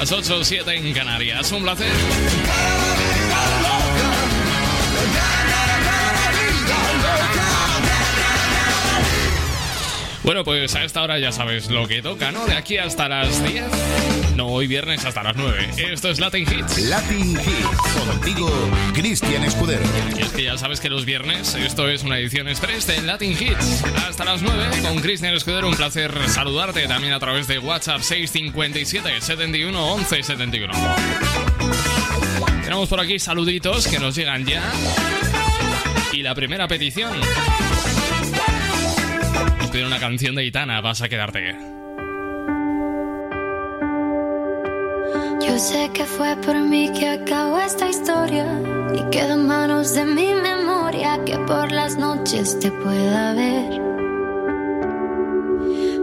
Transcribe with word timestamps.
las 0.00 0.10
8 0.10 0.38
o 0.38 0.44
7 0.44 0.74
en 0.74 0.92
Canarias. 0.92 1.52
Un 1.52 1.62
placer. 1.62 1.86
Bueno, 10.30 10.44
pues 10.44 10.76
a 10.76 10.84
esta 10.84 11.02
hora 11.02 11.18
ya 11.18 11.32
sabes 11.32 11.70
lo 11.70 11.88
que 11.88 12.02
toca, 12.02 12.30
¿no? 12.30 12.46
De 12.46 12.54
aquí 12.54 12.78
hasta 12.78 13.08
las 13.08 13.42
10. 13.42 13.64
No, 14.36 14.46
hoy 14.46 14.68
viernes 14.68 15.04
hasta 15.04 15.24
las 15.24 15.34
9. 15.34 15.70
Esto 15.90 16.08
es 16.08 16.20
Latin 16.20 16.46
Hits. 16.48 16.78
Latin 16.88 17.32
Hits. 17.32 18.06
Contigo, 18.06 18.48
Cristian 18.94 19.42
Escudero. 19.42 19.82
Y 20.16 20.22
es 20.22 20.28
que 20.28 20.44
ya 20.44 20.56
sabes 20.56 20.78
que 20.78 20.88
los 20.88 21.04
viernes 21.04 21.56
esto 21.56 21.88
es 21.88 22.04
una 22.04 22.16
edición 22.16 22.46
express 22.46 22.86
de 22.86 23.02
Latin 23.02 23.32
Hits. 23.32 23.82
Hasta 24.08 24.24
las 24.24 24.40
9 24.40 24.82
con 24.82 25.00
Cristian 25.00 25.34
Escudero. 25.34 25.66
Un 25.66 25.74
placer 25.74 26.14
saludarte 26.28 26.86
también 26.86 27.12
a 27.12 27.18
través 27.18 27.48
de 27.48 27.58
WhatsApp 27.58 28.00
657 28.00 29.20
71 29.20 29.92
11 29.94 30.22
71. 30.22 30.72
Tenemos 32.62 32.88
por 32.88 33.00
aquí 33.00 33.18
saluditos 33.18 33.88
que 33.88 33.98
nos 33.98 34.14
llegan 34.14 34.46
ya. 34.46 34.62
Y 36.12 36.22
la 36.22 36.36
primera 36.36 36.68
petición 36.68 37.18
pedir 39.70 39.86
una 39.86 40.00
canción 40.00 40.34
de 40.34 40.44
Itana, 40.44 40.80
vas 40.80 41.00
a 41.00 41.08
quedarte. 41.08 41.56
Yo 45.46 45.58
sé 45.58 45.90
que 45.94 46.04
fue 46.04 46.36
por 46.36 46.56
mí 46.56 46.90
que 46.92 47.08
acabó 47.08 47.58
esta 47.60 47.88
historia 47.88 48.46
y 48.94 49.10
quedó 49.10 49.34
en 49.34 49.46
manos 49.46 49.94
de 49.94 50.04
mi 50.04 50.34
memoria 50.34 51.20
que 51.24 51.38
por 51.38 51.70
las 51.70 51.96
noches 51.96 52.58
te 52.58 52.70
pueda 52.70 53.34
ver. 53.34 53.80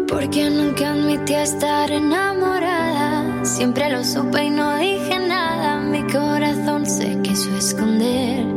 Porque 0.07 0.49
nunca 0.49 0.91
admití 0.93 1.33
estar 1.33 1.91
enamorada, 1.91 3.43
siempre 3.43 3.89
lo 3.89 4.03
supe 4.03 4.45
y 4.45 4.49
no 4.49 4.77
dije 4.77 5.19
nada, 5.19 5.79
mi 5.81 6.03
corazón 6.03 6.85
se 6.85 7.21
quiso 7.21 7.55
esconder. 7.57 8.56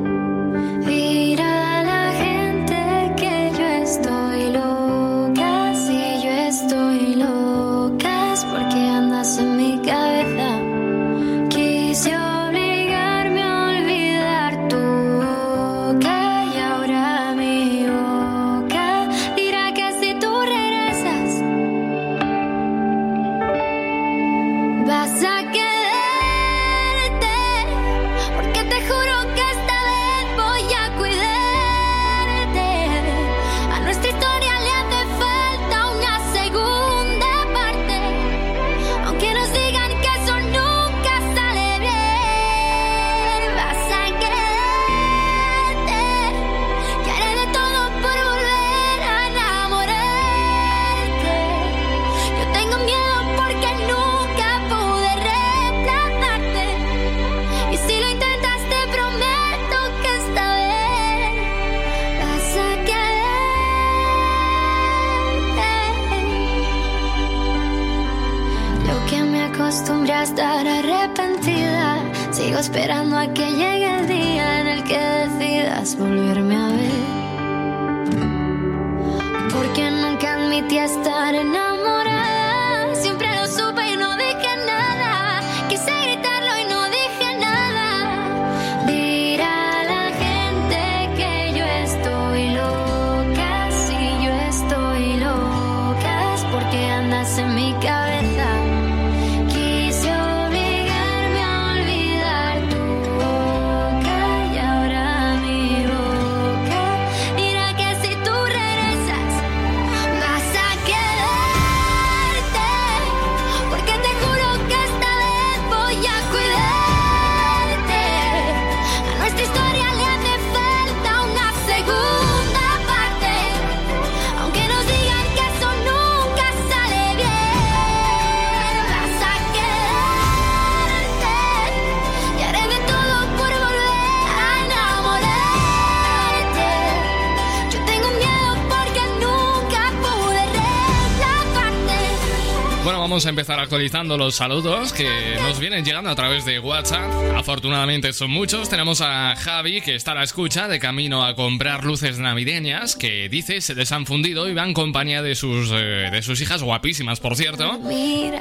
A 143.31 143.39
empezar 143.39 143.61
actualizando 143.61 144.19
los 144.19 144.35
saludos 144.35 144.93
que 144.93 145.09
nos 145.41 145.61
vienen 145.61 145.85
llegando 145.85 146.11
a 146.11 146.17
través 146.17 146.45
de 146.45 146.59
WhatsApp. 146.59 147.13
Afortunadamente 147.37 148.13
son 148.13 148.33
muchos. 148.33 148.69
Tenemos 148.69 149.01
a 149.03 149.37
Javi 149.37 149.81
que 149.83 149.95
está 149.95 150.13
a 150.13 150.15
la 150.17 150.25
escucha 150.25 150.67
de 150.67 150.81
camino 150.81 151.25
a 151.25 151.37
comprar 151.37 151.85
luces 151.85 152.19
navideñas 152.19 152.97
que 152.97 153.29
dice 153.29 153.61
se 153.61 153.77
les 153.77 153.93
han 153.93 154.05
fundido 154.05 154.49
y 154.49 154.55
va 154.55 154.65
en 154.65 154.75
compañía 154.75 155.23
de 155.23 155.37
sus, 155.37 155.71
eh, 155.73 156.09
de 156.11 156.23
sus 156.23 156.41
hijas 156.41 156.65
guapísimas, 156.65 157.21
por 157.21 157.37
cierto. 157.37 157.79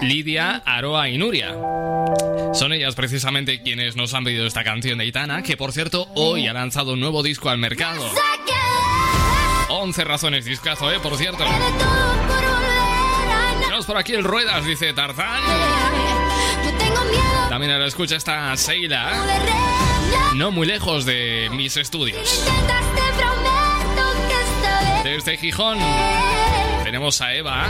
Lidia, 0.02 0.64
Aroa 0.66 1.08
y 1.08 1.20
Nuria. 1.20 1.54
Son 2.56 2.74
ellas 2.74 2.96
precisamente 2.96 3.62
quienes 3.62 3.96
nos 3.96 4.16
han 4.16 4.24
pedido 4.24 4.48
esta 4.48 4.64
canción 4.64 4.98
de 4.98 5.06
Itana, 5.06 5.44
que 5.44 5.56
por 5.56 5.72
cierto 5.72 6.08
hoy 6.16 6.48
ha 6.48 6.54
lanzado 6.54 6.94
un 6.94 7.00
nuevo 7.00 7.22
disco 7.22 7.50
al 7.50 7.60
mercado. 7.60 8.10
11 9.70 10.04
razones 10.04 10.46
discazo, 10.46 10.92
eh, 10.92 11.00
por 11.00 11.16
cierto 11.16 11.46
por 13.90 13.98
aquí 13.98 14.14
el 14.14 14.24
Ruedas, 14.24 14.64
dice 14.68 14.94
Tarzán. 14.94 15.42
También 17.50 17.72
ahora 17.72 17.88
escucha 17.88 18.18
esta 18.18 18.56
Seila. 18.56 19.12
No 20.36 20.52
muy 20.52 20.68
lejos 20.68 21.06
de 21.06 21.50
mis 21.54 21.76
estudios. 21.76 22.46
Desde 25.04 25.38
Gijón 25.38 25.80
tenemos 26.84 27.20
a 27.22 27.34
Eva. 27.34 27.66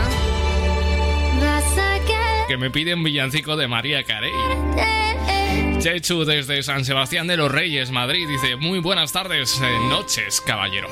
Que 2.48 2.58
me 2.58 2.70
pide 2.70 2.92
un 2.92 3.02
villancico 3.02 3.56
de 3.56 3.66
María 3.66 4.04
Carey. 4.04 4.34
Chechu 5.78 6.26
desde 6.26 6.62
San 6.62 6.84
Sebastián 6.84 7.28
de 7.28 7.38
los 7.38 7.50
Reyes, 7.50 7.92
Madrid, 7.92 8.28
dice: 8.28 8.56
Muy 8.56 8.80
buenas 8.80 9.12
tardes, 9.12 9.58
eh, 9.62 9.78
noches, 9.88 10.42
caballero. 10.42 10.90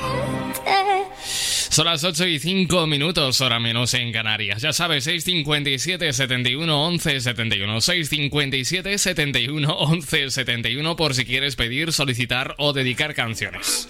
Son 1.78 1.86
las 1.86 2.02
8 2.02 2.26
y 2.26 2.40
5 2.40 2.88
minutos, 2.88 3.40
hora 3.40 3.60
menos 3.60 3.94
en 3.94 4.10
Canarias. 4.10 4.60
Ya 4.60 4.72
sabes, 4.72 5.04
657 5.04 6.12
71 6.12 6.86
11 6.86 7.20
71. 7.20 7.80
657 7.80 8.98
71 8.98 9.72
11 9.72 10.30
71 10.32 10.96
por 10.96 11.14
si 11.14 11.24
quieres 11.24 11.54
pedir, 11.54 11.92
solicitar 11.92 12.56
o 12.58 12.72
dedicar 12.72 13.14
canciones. 13.14 13.88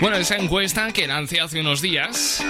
Bueno, 0.00 0.16
esa 0.16 0.36
encuesta 0.36 0.90
que 0.92 1.06
lancé 1.06 1.42
hace 1.42 1.60
unos 1.60 1.82
días 1.82 2.42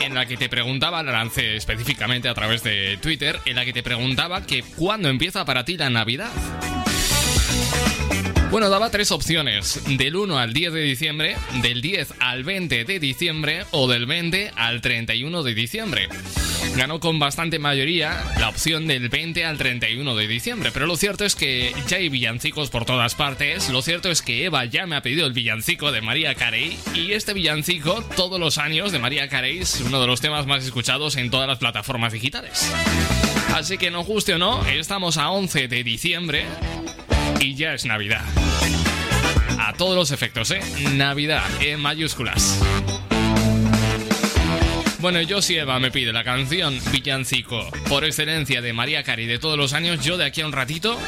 en 0.00 0.14
la 0.14 0.26
que 0.26 0.36
te 0.36 0.48
preguntaba, 0.48 1.02
la 1.02 1.10
lancé 1.10 1.56
específicamente 1.56 2.28
a 2.28 2.34
través 2.34 2.62
de 2.62 2.98
Twitter, 3.02 3.40
en 3.46 3.56
la 3.56 3.64
que 3.64 3.72
te 3.72 3.82
preguntaba 3.82 4.46
que 4.46 4.62
cuándo 4.62 5.08
empieza 5.08 5.44
para 5.44 5.64
ti 5.64 5.76
la 5.76 5.90
Navidad. 5.90 6.30
Bueno, 8.54 8.70
daba 8.70 8.88
tres 8.88 9.10
opciones, 9.10 9.82
del 9.98 10.14
1 10.14 10.38
al 10.38 10.52
10 10.52 10.72
de 10.74 10.82
diciembre, 10.82 11.36
del 11.60 11.82
10 11.82 12.14
al 12.20 12.44
20 12.44 12.84
de 12.84 13.00
diciembre 13.00 13.64
o 13.72 13.88
del 13.88 14.06
20 14.06 14.52
al 14.54 14.80
31 14.80 15.42
de 15.42 15.54
diciembre. 15.54 16.08
Ganó 16.76 17.00
con 17.00 17.18
bastante 17.18 17.58
mayoría 17.58 18.22
la 18.38 18.48
opción 18.48 18.86
del 18.86 19.08
20 19.08 19.44
al 19.44 19.58
31 19.58 20.14
de 20.14 20.28
diciembre, 20.28 20.70
pero 20.72 20.86
lo 20.86 20.96
cierto 20.96 21.24
es 21.24 21.34
que 21.34 21.74
ya 21.88 21.96
hay 21.96 22.08
villancicos 22.08 22.70
por 22.70 22.84
todas 22.84 23.16
partes, 23.16 23.70
lo 23.70 23.82
cierto 23.82 24.08
es 24.08 24.22
que 24.22 24.44
Eva 24.44 24.64
ya 24.66 24.86
me 24.86 24.94
ha 24.94 25.02
pedido 25.02 25.26
el 25.26 25.32
villancico 25.32 25.90
de 25.90 26.00
María 26.00 26.36
Carey. 26.36 26.78
Y 26.94 27.10
este 27.10 27.32
villancico 27.32 28.04
todos 28.14 28.38
los 28.38 28.58
años 28.58 28.92
de 28.92 29.00
María 29.00 29.28
Carey 29.28 29.58
es 29.58 29.80
uno 29.80 30.00
de 30.00 30.06
los 30.06 30.20
temas 30.20 30.46
más 30.46 30.62
escuchados 30.62 31.16
en 31.16 31.28
todas 31.28 31.48
las 31.48 31.58
plataformas 31.58 32.12
digitales. 32.12 32.72
Así 33.52 33.78
que 33.78 33.90
no 33.90 34.04
guste 34.04 34.34
o 34.34 34.38
no, 34.38 34.64
estamos 34.68 35.16
a 35.16 35.30
11 35.30 35.66
de 35.66 35.82
diciembre 35.82 36.46
y 37.44 37.54
ya 37.54 37.74
es 37.74 37.84
Navidad. 37.84 38.24
A 39.58 39.74
todos 39.74 39.94
los 39.94 40.10
efectos, 40.10 40.50
¿eh? 40.50 40.60
Navidad 40.94 41.44
en 41.60 41.78
mayúsculas. 41.78 42.58
Bueno, 44.98 45.20
yo 45.20 45.42
si 45.42 45.56
Eva 45.58 45.78
me 45.78 45.90
pide 45.90 46.14
la 46.14 46.24
canción 46.24 46.78
Villancico 46.90 47.68
por 47.90 48.04
excelencia 48.04 48.62
de 48.62 48.72
María 48.72 49.02
Cari 49.02 49.26
de 49.26 49.38
todos 49.38 49.58
los 49.58 49.74
años, 49.74 50.02
yo 50.02 50.16
de 50.16 50.24
aquí 50.24 50.40
a 50.40 50.46
un 50.46 50.52
ratito 50.52 50.98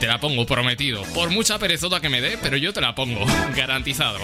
te 0.00 0.08
la 0.08 0.18
pongo 0.18 0.44
prometido. 0.44 1.04
Por 1.14 1.30
mucha 1.30 1.56
perezota 1.58 2.00
que 2.00 2.08
me 2.08 2.20
dé, 2.20 2.36
pero 2.42 2.56
yo 2.56 2.72
te 2.72 2.80
la 2.80 2.96
pongo, 2.96 3.24
garantizado. 3.56 4.18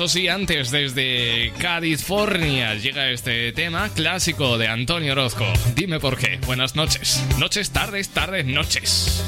Eso 0.00 0.08
sí, 0.08 0.28
antes 0.28 0.70
desde 0.70 1.52
California 1.58 2.74
llega 2.74 3.10
este 3.10 3.52
tema 3.52 3.90
clásico 3.90 4.56
de 4.56 4.66
Antonio 4.66 5.12
Orozco. 5.12 5.44
Dime 5.74 6.00
por 6.00 6.16
qué. 6.16 6.38
Buenas 6.46 6.74
noches. 6.74 7.22
Noches, 7.38 7.68
tardes, 7.68 8.08
tardes, 8.08 8.46
noches. 8.46 9.22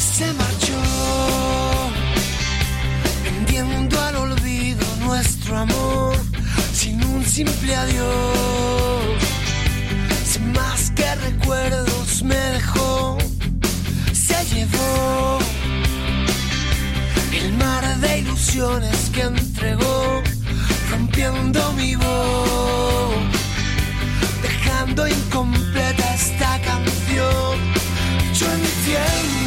Se 0.00 0.32
marchó, 0.32 0.80
vendiendo 3.22 4.00
al 4.00 4.16
olvido 4.16 4.86
nuestro 5.00 5.58
amor, 5.58 6.16
sin 6.72 7.04
un 7.04 7.22
simple 7.22 7.74
adiós. 7.74 8.61
Que 19.12 19.22
entregó, 19.22 20.20
rompiendo 20.90 21.72
mi 21.74 21.94
voz, 21.94 23.14
dejando 24.42 25.06
incompleta 25.06 26.14
esta 26.14 26.60
canción. 26.60 27.56
Yo 28.34 28.46
entiendo 28.46 29.41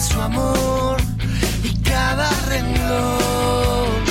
su 0.00 0.18
amor 0.20 0.96
y 1.62 1.74
cada 1.82 2.30
renglón 2.48 4.04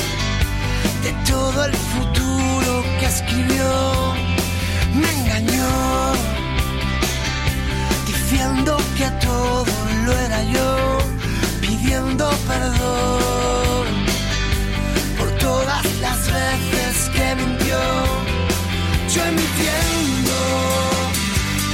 de 1.04 1.12
todo 1.28 1.66
el 1.66 1.74
futuro 1.74 2.84
que 3.00 3.06
escribió 3.08 4.14
me 4.94 5.10
engañó 5.20 6.14
diciendo 8.06 8.78
que 8.98 9.10
todo 9.26 9.66
lo 10.06 10.12
era 10.14 10.44
yo 10.44 10.98
pidiendo 11.60 12.30
perdón 12.48 13.88
por 15.18 15.30
todas 15.40 15.84
las 16.02 16.20
veces 16.28 17.10
que 17.16 17.36
mintió. 17.36 17.80
Yo 19.14 19.24
entiendo 19.26 20.38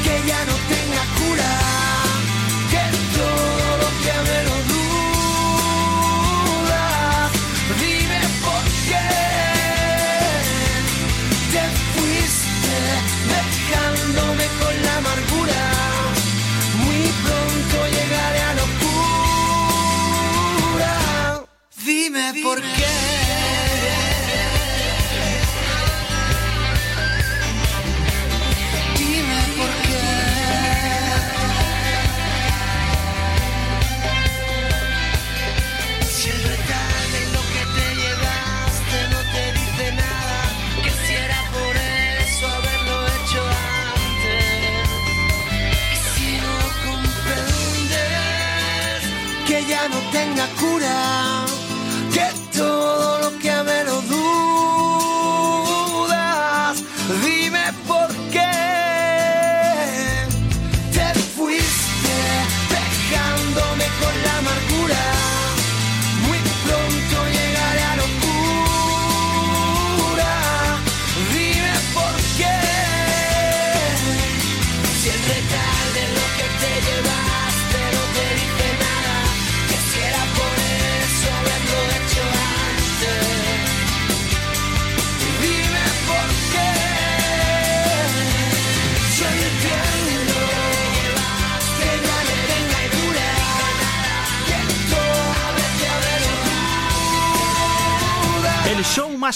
que 0.04 0.28
ya 0.28 0.40
no 0.46 0.65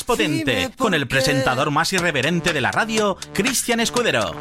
potente, 0.09 0.71
con 0.75 0.95
el 0.95 1.07
presentador 1.07 1.69
más 1.69 1.93
irreverente 1.93 2.51
de 2.51 2.61
la 2.61 2.71
radio, 2.71 3.15
Cristian 3.31 3.79
Escudero. 3.79 4.35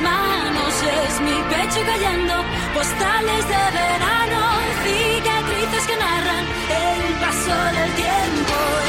manos 0.00 0.74
es 0.82 1.20
mi 1.20 1.42
pecho 1.50 1.80
callando, 1.84 2.34
postales 2.74 3.48
de 3.48 3.62
verano, 3.78 4.40
cicatrices 4.84 5.86
que 5.86 5.96
narran 5.96 6.44
el 6.70 7.14
paso 7.20 7.54
del 7.76 7.92
tiempo. 7.94 8.87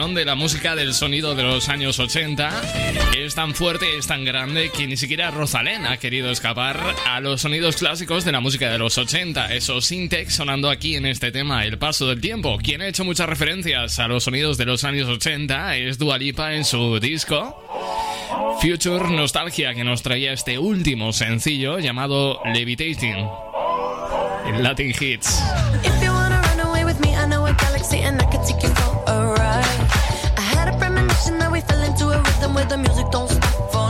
de 0.00 0.24
la 0.24 0.34
música 0.34 0.74
del 0.74 0.94
sonido 0.94 1.34
de 1.34 1.42
los 1.42 1.68
años 1.68 1.98
80 1.98 2.62
es 3.18 3.34
tan 3.34 3.54
fuerte, 3.54 3.98
es 3.98 4.06
tan 4.06 4.24
grande 4.24 4.70
que 4.70 4.86
ni 4.86 4.96
siquiera 4.96 5.30
Rosalén 5.30 5.84
ha 5.84 5.98
querido 5.98 6.30
escapar 6.30 6.80
a 7.06 7.20
los 7.20 7.42
sonidos 7.42 7.76
clásicos 7.76 8.24
de 8.24 8.32
la 8.32 8.40
música 8.40 8.70
de 8.70 8.78
los 8.78 8.96
80. 8.96 9.54
Esos 9.54 9.84
Syntex 9.84 10.34
sonando 10.34 10.70
aquí 10.70 10.96
en 10.96 11.04
este 11.04 11.30
tema, 11.32 11.66
El 11.66 11.76
Paso 11.76 12.08
del 12.08 12.22
Tiempo. 12.22 12.56
Quien 12.56 12.80
ha 12.80 12.88
hecho 12.88 13.04
muchas 13.04 13.28
referencias 13.28 13.98
a 13.98 14.08
los 14.08 14.24
sonidos 14.24 14.56
de 14.56 14.64
los 14.64 14.84
años 14.84 15.06
80 15.06 15.76
es 15.76 15.98
Dualipa 15.98 16.54
en 16.54 16.64
su 16.64 16.98
disco 16.98 17.62
Future 18.62 19.10
Nostalgia, 19.10 19.74
que 19.74 19.84
nos 19.84 20.02
traía 20.02 20.32
este 20.32 20.58
último 20.58 21.12
sencillo 21.12 21.78
llamado 21.78 22.40
Levitating. 22.46 23.28
Latin 24.60 24.94
Hits. 24.98 25.42
If 25.84 26.02
you 26.02 26.10
wanna 26.10 26.40
run 26.40 26.60
away 26.60 26.84
with 26.84 26.98
galaxy 27.58 28.00
and 28.00 28.29
into 31.90 32.08
a 32.08 32.22
rhythm 32.22 32.54
where 32.54 32.64
the 32.66 32.76
music 32.76 33.06
don't 33.10 33.28
stop 33.28 33.70
for 33.72 33.89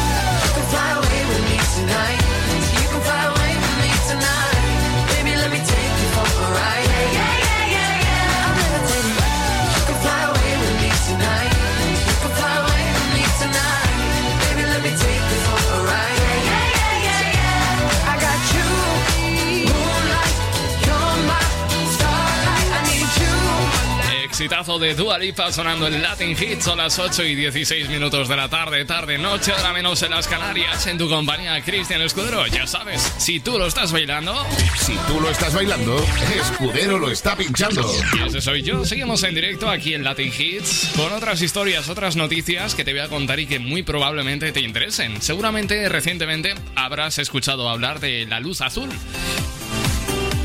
Hitazo 24.41 24.79
de 24.79 24.95
Dua 24.95 25.17
Lipa 25.17 25.51
sonando 25.51 25.87
en 25.87 26.01
Latin 26.01 26.31
Hits. 26.31 26.63
Son 26.63 26.77
las 26.77 26.97
8 26.97 27.23
y 27.23 27.35
16 27.35 27.89
minutos 27.89 28.27
de 28.27 28.35
la 28.35 28.49
tarde, 28.49 28.85
tarde, 28.85 29.17
noche, 29.17 29.51
ahora 29.51 29.73
menos 29.73 30.01
en 30.03 30.11
las 30.11 30.27
Canarias. 30.27 30.87
En 30.87 30.97
tu 30.97 31.09
compañía, 31.09 31.61
Cristian 31.61 32.01
Escudero. 32.01 32.45
Ya 32.47 32.65
sabes, 32.67 33.01
si 33.17 33.39
tú 33.39 33.57
lo 33.57 33.67
estás 33.67 33.91
bailando. 33.91 34.33
Si 34.77 34.95
tú 35.07 35.19
lo 35.19 35.29
estás 35.29 35.53
bailando, 35.53 36.03
Escudero 36.35 36.97
lo 36.97 37.11
está 37.11 37.35
pinchando. 37.35 37.89
Y 38.13 38.27
ese 38.27 38.41
soy 38.41 38.63
yo. 38.63 38.85
Seguimos 38.85 39.23
en 39.23 39.35
directo 39.35 39.69
aquí 39.69 39.93
en 39.93 40.03
Latin 40.03 40.31
Hits 40.37 40.91
con 40.95 41.11
otras 41.13 41.41
historias, 41.41 41.89
otras 41.89 42.15
noticias 42.15 42.75
que 42.75 42.83
te 42.83 42.91
voy 42.91 43.01
a 43.01 43.09
contar 43.09 43.39
y 43.39 43.47
que 43.47 43.59
muy 43.59 43.83
probablemente 43.83 44.51
te 44.51 44.61
interesen. 44.61 45.21
Seguramente 45.21 45.87
recientemente 45.89 46.55
habrás 46.75 47.19
escuchado 47.19 47.69
hablar 47.69 47.99
de 47.99 48.25
la 48.25 48.39
luz 48.39 48.61
azul. 48.61 48.89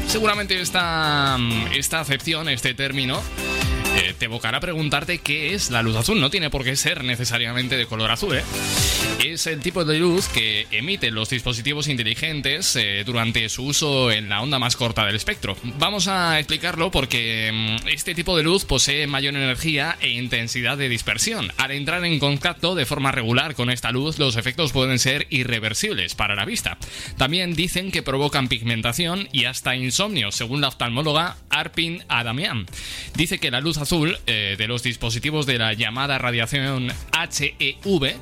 Seguramente 0.07 0.61
esta, 0.61 1.37
esta 1.75 2.01
acepción, 2.01 2.49
este 2.49 2.75
término, 2.75 3.23
eh, 3.97 4.15
te 4.19 4.27
evocará 4.27 4.61
preguntarte 4.61 5.19
qué 5.19 5.55
es 5.55 5.71
la 5.71 5.83
luz 5.83 5.97
azul. 5.97 6.21
No 6.21 6.29
tiene 6.29 6.51
por 6.51 6.65
qué 6.65 6.77
ser 6.77 7.03
necesariamente 7.03 7.77
de 7.77 7.87
color 7.87 8.11
azul, 8.11 8.37
¿eh? 8.37 8.43
Es 9.25 9.47
el 9.47 9.61
tipo 9.61 9.87
de 9.87 9.99
luz 9.99 10.29
que 10.29 10.67
emiten 10.71 11.15
los 11.15 11.31
dispositivos 11.31 11.89
inteligentes 11.89 12.77
eh, 12.77 13.03
durante 13.07 13.49
su 13.49 13.65
uso 13.65 14.11
en 14.11 14.29
la 14.29 14.43
onda 14.43 14.59
más 14.59 14.77
corta 14.77 15.07
del 15.07 15.17
espectro. 15.17 15.57
Vamos 15.79 16.09
a 16.09 16.39
explicarlo 16.39 16.91
porque 16.91 17.51
mm, 17.53 17.89
este 17.89 18.15
tipo 18.15 18.37
de 18.37 18.43
luz 18.43 18.67
posee 18.67 19.07
mayor 19.07 19.35
energía 19.35 19.97
e 20.01 20.11
intensidad 20.11 20.77
de 20.77 20.91
dispersión. 20.91 21.51
Al 21.57 21.71
entrar 21.71 22.05
en 22.05 22.19
contacto 22.19 22.75
de 22.75 22.85
forma 22.85 23.13
regular 23.13 23.55
con 23.55 23.71
esta 23.71 23.93
luz, 23.93 24.19
los 24.19 24.37
efectos 24.37 24.73
pueden 24.73 24.99
ser 24.99 25.27
irreversibles 25.31 26.15
para 26.15 26.35
la 26.35 26.45
vista. 26.45 26.77
También 27.17 27.55
dicen 27.55 27.91
que 27.91 28.03
provocan 28.03 28.49
pigmentación 28.49 29.29
y 29.33 29.47
hasta 29.47 29.75
insomnio, 29.75 30.31
según 30.33 30.61
la 30.61 30.69
oftalmóloga 30.69 31.37
Arpin 31.49 32.05
Adamian. 32.09 32.67
Dice 33.15 33.39
que 33.39 33.51
la 33.51 33.61
luz 33.61 33.79
azul 33.79 33.86
eh, 34.27 34.57
de 34.59 34.69
los 34.69 34.83
dispositivos 34.83 35.47
de 35.47 35.59
la 35.59 35.73
llamada 35.73 36.19
radiación 36.19 36.89
HEV 37.13 38.17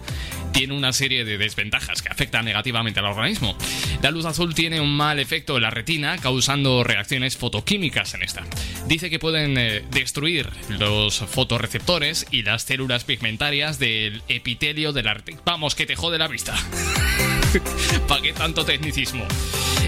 tiene 0.53 0.75
una 0.75 0.93
serie 0.93 1.25
de 1.25 1.37
desventajas 1.37 2.01
que 2.01 2.09
afectan 2.09 2.45
negativamente 2.45 3.01
al 3.01 3.07
organismo. 3.07 3.57
La 4.03 4.11
luz 4.11 4.25
azul 4.25 4.55
tiene 4.55 4.81
un 4.81 4.97
mal 4.97 5.19
efecto 5.19 5.57
en 5.57 5.63
la 5.63 5.71
retina, 5.71 6.17
causando 6.19 6.85
reacciones 6.85 7.37
fotoquímicas 7.37 8.15
en 8.15 8.23
esta. 8.23 8.45
Dice 8.87 9.11
que 9.11 9.19
pueden 9.19 9.59
eh, 9.59 9.85
destruir 9.91 10.49
los 10.69 11.19
fotorreceptores 11.19 12.27
y 12.31 12.43
las 12.43 12.63
células 12.63 13.05
pigmentarias 13.05 13.79
del 13.79 14.23
epitelio 14.29 14.93
de 14.93 15.03
la 15.03 15.15
retina. 15.15 15.41
Vamos, 15.45 15.75
que 15.75 15.87
te 15.87 15.97
jode 15.97 16.19
la 16.19 16.29
vista. 16.29 16.55
¿Para 18.09 18.23
qué 18.23 18.33
tanto 18.33 18.65
tecnicismo? 18.65 19.25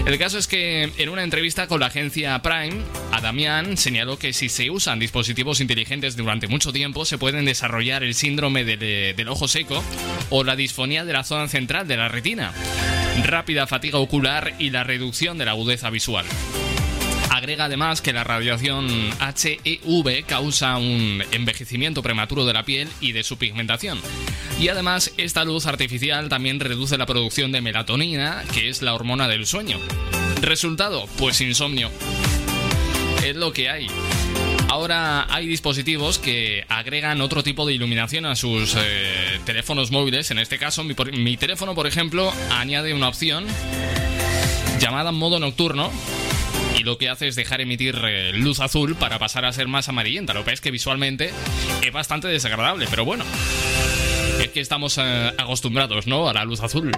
El 0.05 0.17
caso 0.17 0.37
es 0.37 0.47
que 0.47 0.91
en 0.97 1.09
una 1.09 1.23
entrevista 1.23 1.67
con 1.67 1.79
la 1.79 1.87
agencia 1.87 2.41
Prime, 2.41 2.81
Adamian 3.11 3.77
señaló 3.77 4.17
que 4.17 4.33
si 4.33 4.49
se 4.49 4.69
usan 4.69 4.99
dispositivos 4.99 5.59
inteligentes 5.59 6.15
durante 6.15 6.47
mucho 6.47 6.71
tiempo, 6.71 7.05
se 7.05 7.17
pueden 7.17 7.45
desarrollar 7.45 8.03
el 8.03 8.13
síndrome 8.13 8.63
del, 8.63 9.15
del 9.15 9.27
ojo 9.27 9.47
seco 9.47 9.83
o 10.29 10.43
la 10.43 10.55
disfonía 10.55 11.03
de 11.03 11.13
la 11.13 11.23
zona 11.23 11.47
central 11.47 11.87
de 11.87 11.97
la 11.97 12.07
retina, 12.07 12.53
rápida 13.25 13.67
fatiga 13.67 13.99
ocular 13.99 14.53
y 14.59 14.69
la 14.69 14.83
reducción 14.83 15.37
de 15.37 15.45
la 15.45 15.51
agudeza 15.51 15.89
visual. 15.89 16.25
Agrega 17.37 17.65
además 17.65 18.01
que 18.01 18.13
la 18.13 18.23
radiación 18.23 18.87
HEV 19.19 20.25
causa 20.25 20.75
un 20.77 21.23
envejecimiento 21.31 22.01
prematuro 22.01 22.45
de 22.45 22.53
la 22.53 22.63
piel 22.63 22.89
y 22.99 23.11
de 23.11 23.21
su 23.21 23.37
pigmentación. 23.37 23.99
Y 24.59 24.69
además 24.69 25.13
esta 25.17 25.45
luz 25.45 25.67
artificial 25.67 26.29
también 26.29 26.59
reduce 26.59 26.97
la 26.97 27.05
producción 27.05 27.51
de 27.51 27.61
melatonina, 27.61 28.43
que 28.55 28.69
es 28.69 28.81
la 28.81 28.95
hormona 28.95 29.27
del 29.27 29.45
sueño. 29.45 29.77
Resultado, 30.41 31.05
pues 31.19 31.39
insomnio. 31.39 31.91
Es 33.23 33.35
lo 33.35 33.53
que 33.53 33.69
hay. 33.69 33.85
Ahora 34.67 35.31
hay 35.31 35.45
dispositivos 35.45 36.17
que 36.17 36.65
agregan 36.69 37.21
otro 37.21 37.43
tipo 37.43 37.67
de 37.67 37.73
iluminación 37.75 38.25
a 38.25 38.35
sus 38.35 38.73
eh, 38.75 39.39
teléfonos 39.45 39.91
móviles. 39.91 40.31
En 40.31 40.39
este 40.39 40.57
caso, 40.57 40.83
mi, 40.83 41.37
teléfono, 41.37 41.75
por 41.75 41.85
ejemplo, 41.85 42.33
añade 42.49 42.95
una 42.95 43.09
opción 43.09 43.45
llamada 44.79 45.11
modo 45.11 45.39
nocturno. 45.39 45.91
Lo 46.87 46.97
que 46.97 47.09
hace 47.09 47.27
es 47.27 47.35
dejar 47.35 47.59
emitir 47.59 47.99
eh, 48.01 48.31
luz 48.31 48.61
azul 48.61 48.95
para 48.95 49.19
pasar 49.19 49.43
a 49.43 49.51
ser 49.51 49.67
más 49.67 49.89
amarillenta. 49.89 50.33
Lo 50.33 50.45
que 50.45 50.53
es 50.53 50.61
que 50.61 50.71
visualmente 50.71 51.31
es 51.83 51.91
bastante 51.91 52.29
desagradable, 52.29 52.87
pero 52.89 53.03
bueno. 53.03 53.25
Es 54.39 54.47
que 54.51 54.61
estamos 54.61 54.97
eh, 54.97 55.33
acostumbrados, 55.37 56.07
¿no? 56.07 56.29
A 56.29 56.33
la 56.33 56.45
luz 56.45 56.61
azul. 56.61 56.93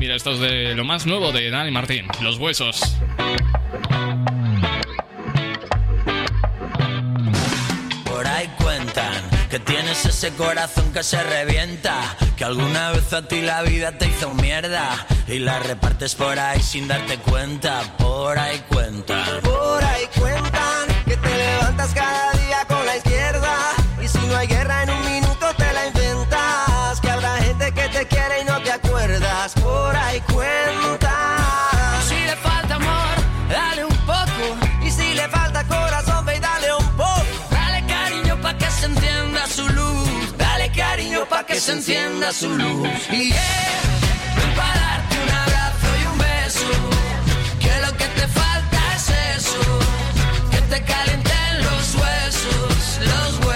Mira, 0.00 0.16
esto 0.16 0.32
es 0.32 0.40
de 0.40 0.74
lo 0.74 0.84
más 0.84 1.06
nuevo 1.06 1.30
de 1.30 1.48
Dani 1.50 1.70
Martín, 1.70 2.08
los 2.20 2.36
huesos. 2.36 2.80
Que 9.58 9.72
tienes 9.72 10.04
ese 10.04 10.30
corazón 10.34 10.92
que 10.92 11.02
se 11.02 11.22
revienta, 11.22 12.16
que 12.36 12.44
alguna 12.44 12.90
vez 12.92 13.12
a 13.12 13.26
ti 13.26 13.40
la 13.40 13.62
vida 13.62 13.96
te 13.98 14.06
hizo 14.06 14.32
mierda 14.34 15.06
y 15.26 15.38
la 15.38 15.58
repartes 15.58 16.14
por 16.14 16.38
ahí 16.38 16.60
sin 16.62 16.86
darte 16.86 17.18
cuenta. 17.18 17.82
Por 17.98 18.38
ahí 18.38 18.62
cuentan. 18.68 19.40
Por 19.42 19.84
ahí 19.84 20.06
cuentan 20.18 20.88
que 21.06 21.16
te 21.16 21.36
levantas 21.36 21.90
cada 21.94 22.32
día 22.32 22.64
con 22.68 22.84
la 22.86 22.96
izquierda. 22.96 23.56
Y 24.02 24.08
si 24.08 24.18
no 24.18 24.36
hay 24.36 24.46
guerra 24.46 24.82
en 24.84 24.90
un 24.90 24.97
encienda 41.72 42.32
su 42.32 42.48
luz. 42.48 42.88
Y 43.10 43.28
yeah, 43.28 43.80
ven 44.36 44.54
pa' 44.56 44.74
darte 44.74 45.16
un 45.22 45.30
abrazo 45.30 45.88
y 46.00 46.06
un 46.06 46.18
beso. 46.18 46.70
Que 47.60 47.80
lo 47.84 47.96
que 47.96 48.06
te 48.06 48.26
falta 48.28 48.78
es 48.96 49.08
eso. 49.36 49.60
Que 50.50 50.60
te 50.62 50.82
calienten 50.82 51.62
los 51.62 51.94
huesos, 51.94 53.00
los 53.00 53.38
huesos. 53.38 53.47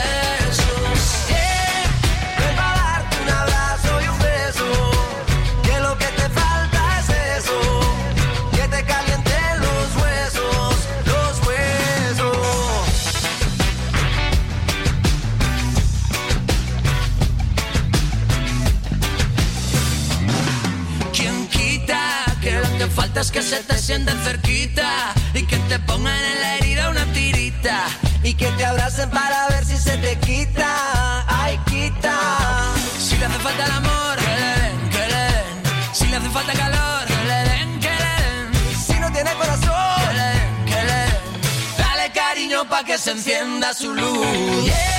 Que 23.30 23.42
se 23.42 23.62
te 23.62 23.78
sienten 23.78 24.18
cerquita 24.24 25.14
y 25.32 25.44
que 25.44 25.56
te 25.68 25.78
pongan 25.80 26.16
en 26.16 26.40
la 26.40 26.56
herida 26.56 26.90
una 26.90 27.04
tirita. 27.12 27.86
Y 28.24 28.34
que 28.34 28.46
te 28.52 28.64
abracen 28.64 29.10
para 29.10 29.48
ver 29.48 29.64
si 29.64 29.76
se 29.76 29.96
te 29.98 30.16
quita. 30.16 31.24
Ay, 31.28 31.58
quita. 31.66 32.14
Si 32.98 33.16
le 33.16 33.26
hace 33.26 33.38
falta 33.38 33.64
el 33.64 33.72
amor, 33.72 34.16
que 34.16 34.34
le 34.40 34.50
den, 34.60 34.90
que 34.90 34.98
le 34.98 35.24
den. 35.34 35.94
Si 35.94 36.06
le 36.08 36.16
hace 36.16 36.30
falta 36.30 36.52
calor, 36.52 37.06
que 37.06 37.24
le 37.30 37.38
den, 37.50 37.80
le 37.80 37.88
den. 38.22 38.76
Si 38.86 38.94
no 38.98 39.12
tiene 39.12 39.32
corazón. 39.34 39.98
Que 40.08 40.14
le 40.14 40.28
den, 40.34 40.66
le 40.74 40.84
den. 40.84 41.14
Dale 41.78 42.12
cariño 42.12 42.64
pa' 42.68 42.84
que 42.84 42.98
se 42.98 43.12
encienda 43.12 43.72
su 43.74 43.94
luz. 43.94 44.64
Yeah, 44.64 44.91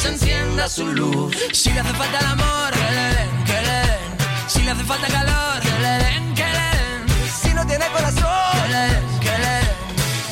se 0.00 0.08
encienda 0.08 0.68
su 0.68 0.86
luz. 0.86 1.36
Si 1.52 1.70
le 1.72 1.80
hace 1.80 1.92
falta 1.94 2.18
el 2.18 2.26
amor, 2.26 2.70
que 2.72 2.90
le 2.96 3.06
den, 3.16 3.44
que 3.44 3.60
le 3.68 3.78
den. 3.88 4.48
Si 4.48 4.62
le 4.62 4.70
hace 4.70 4.84
falta 4.84 5.06
calor, 5.08 5.60
que 5.60 5.78
le 5.84 5.92
den, 6.04 6.34
que 6.34 6.44
le 6.58 6.68
den. 6.78 7.00
Si 7.42 7.48
no 7.54 7.66
tiene 7.66 7.84
Que 7.86 7.92
corazón. 7.92 8.70
le 8.74 8.78
den, 8.92 9.20
que 9.20 9.34
le 9.44 9.52
den. 9.60 9.76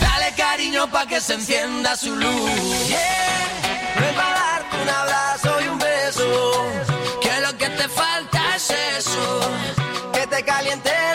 Dale 0.01 0.29
cariño 0.37 0.91
pa' 0.91 1.07
que 1.07 1.21
se 1.21 1.35
encienda 1.35 1.97
su 1.97 2.15
luz. 2.17 2.51
Yeah, 2.89 4.01
ven 4.01 4.15
pa' 4.15 4.33
darte 4.41 4.75
un 4.83 4.89
abrazo 4.89 5.51
y 5.65 5.69
un 5.69 5.79
beso. 5.79 6.29
Que 7.21 7.41
lo 7.41 7.57
que 7.59 7.69
te 7.71 7.89
falta 7.89 8.41
es 8.57 8.71
eso. 8.99 9.41
Que 10.15 10.27
te 10.27 10.45
calienten 10.45 11.08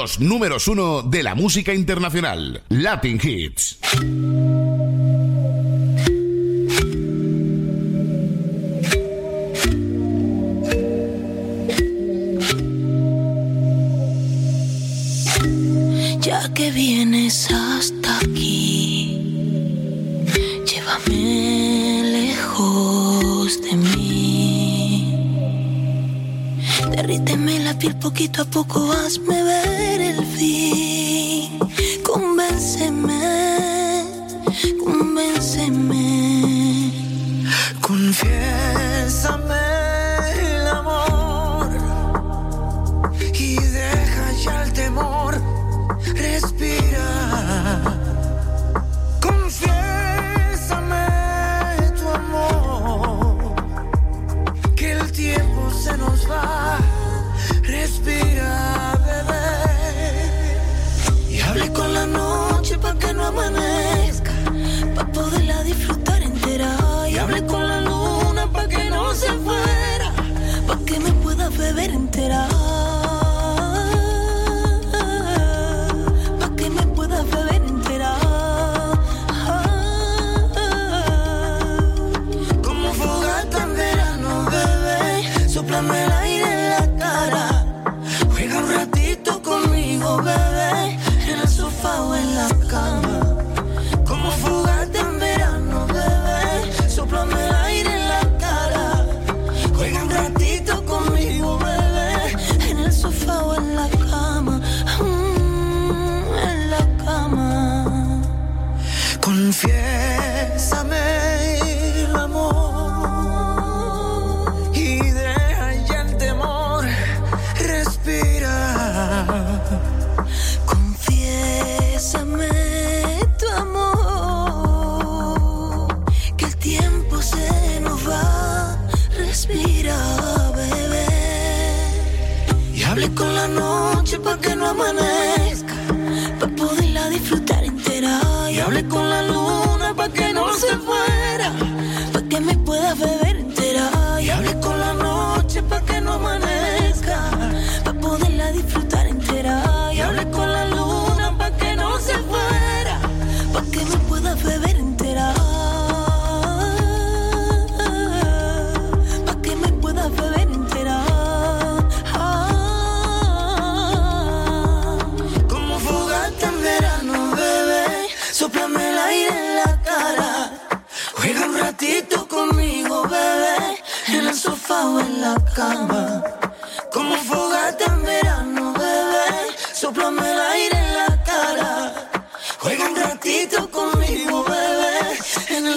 Los 0.00 0.18
números 0.18 0.66
uno 0.66 1.02
de 1.02 1.22
la 1.22 1.34
música 1.34 1.74
internacional. 1.74 2.62
Latin 2.70 3.20
Hits. 3.22 3.78
Ya 16.22 16.50
que 16.54 16.70
vienes 16.70 17.50
hasta 17.50 18.20
aquí, 18.20 19.18
llévame 20.64 22.02
lejos 22.04 23.60
de 23.60 23.76
mí. 23.76 25.14
Derríteme 26.90 27.60
la 27.60 27.78
piel 27.78 27.96
poquito 27.96 28.40
a 28.40 28.44
poco, 28.46 28.90
hazme 28.92 29.42
ver 29.42 29.79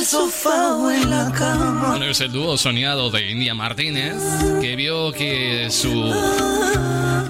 el 0.04 0.10
sofá 0.10 0.76
o 0.76 0.92
en 0.92 1.10
la 1.10 1.32
cama. 1.32 1.92
Bueno, 1.92 2.06
es 2.06 2.20
el 2.20 2.32
dúo 2.32 2.58
soñado 2.58 3.10
de 3.10 3.32
India 3.32 3.54
Martínez, 3.54 4.16
que 4.60 4.76
vio 4.76 5.14
que 5.14 5.70
su 5.72 6.14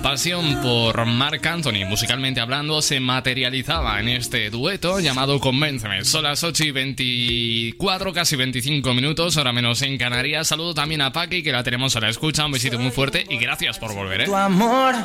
pasión 0.01 0.59
por 0.61 1.05
Marc 1.05 1.45
Anthony, 1.45 1.85
musicalmente 1.87 2.41
hablando, 2.41 2.81
se 2.81 2.99
materializaba 2.99 3.99
en 3.99 4.09
este 4.09 4.49
dueto 4.49 4.99
llamado 4.99 5.39
Convénceme. 5.39 6.03
Son 6.03 6.23
las 6.23 6.43
8 6.43 6.63
y 6.63 6.71
24, 6.71 8.11
casi 8.11 8.35
25 8.35 8.93
minutos, 8.95 9.37
ahora 9.37 9.53
menos 9.53 9.81
en 9.83 9.97
Canarias. 9.99 10.47
Saludo 10.47 10.73
también 10.73 11.01
a 11.01 11.13
Paqui, 11.13 11.43
que 11.43 11.51
la 11.51 11.63
tenemos 11.63 11.95
a 11.95 11.99
la 11.99 12.09
escucha. 12.09 12.45
Un 12.45 12.53
besito 12.53 12.79
muy 12.79 12.91
fuerte 12.91 13.25
y 13.29 13.37
gracias 13.37 13.77
por 13.77 13.93
volver, 13.93 14.21
¿eh? 14.21 14.25
Tu 14.25 14.35
amor, 14.35 14.95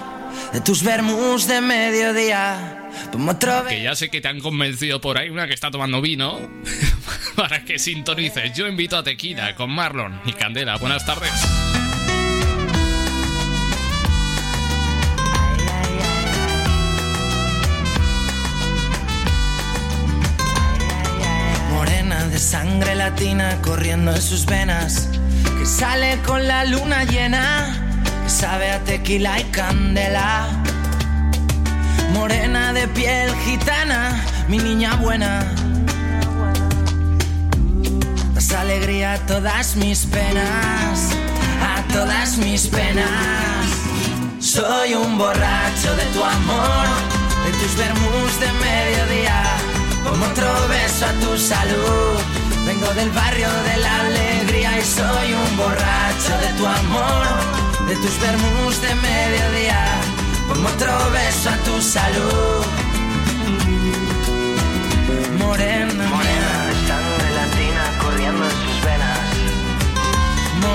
de 0.55 0.61
tus 0.63 0.83
vermus 0.83 1.47
de 1.47 1.61
mediodía. 1.61 2.89
Que 3.69 3.83
ya 3.83 3.95
sé 3.95 4.09
que 4.09 4.21
te 4.21 4.29
han 4.29 4.41
convencido 4.41 5.01
por 5.01 5.19
ahí 5.19 5.29
una 5.29 5.47
que 5.47 5.55
está 5.55 5.71
tomando 5.71 6.01
vino 6.01 6.39
para 7.39 7.65
que 7.65 7.79
sintonices. 7.79 8.53
Yo 8.53 8.67
invito 8.67 8.97
a 8.97 9.05
Tequila 9.05 9.55
con 9.55 9.71
Marlon 9.71 10.21
y 10.27 10.33
Candela. 10.33 10.77
Buenas 10.77 11.07
tardes. 11.07 11.31
Morena 21.71 22.25
de 22.25 22.39
sangre 22.41 22.97
latina 22.97 23.61
corriendo 23.63 24.11
en 24.11 24.21
sus 24.21 24.45
venas. 24.45 25.09
Que 25.61 25.65
sale 25.65 26.19
con 26.27 26.49
la 26.49 26.65
luna 26.65 27.05
llena. 27.05 28.03
Que 28.25 28.31
sabe 28.31 28.73
a 28.73 28.81
tequila 28.81 29.39
y 29.39 29.45
candela. 29.45 30.49
Morena 32.13 32.73
de 32.73 32.89
piel 32.89 33.31
gitana, 33.45 34.25
mi 34.49 34.59
niña 34.59 34.97
buena. 34.97 35.68
Das 38.49 38.61
alegría 38.61 39.13
a 39.13 39.19
todas 39.27 39.77
mis 39.77 40.07
penas, 40.07 41.11
a 41.61 41.83
todas 41.93 42.39
mis 42.39 42.67
penas. 42.67 43.67
Soy 44.41 44.95
un 44.95 45.19
borracho 45.19 45.95
de 45.97 46.05
tu 46.15 46.25
amor, 46.25 46.87
de 47.45 47.51
tus 47.59 47.77
vermus 47.77 48.41
de 48.41 48.51
mediodía. 48.65 49.43
Como 50.03 50.25
otro 50.25 50.49
beso 50.69 51.05
a 51.05 51.13
tu 51.21 51.37
salud. 51.37 52.17
Vengo 52.65 52.89
del 52.95 53.11
barrio 53.11 53.49
de 53.69 53.77
la 53.83 54.01
alegría 54.01 54.79
y 54.79 54.83
soy 54.83 55.35
un 55.35 55.57
borracho 55.59 56.35
de 56.41 56.49
tu 56.57 56.67
amor, 56.67 57.27
de 57.87 57.97
tus 57.97 58.19
vermus 58.19 58.81
de 58.81 58.95
mediodía. 58.95 59.85
Como 60.49 60.69
otro 60.69 60.93
beso 61.11 61.51
a 61.51 61.57
tu 61.67 61.83
salud. 61.83 62.65
Morena, 65.39 66.09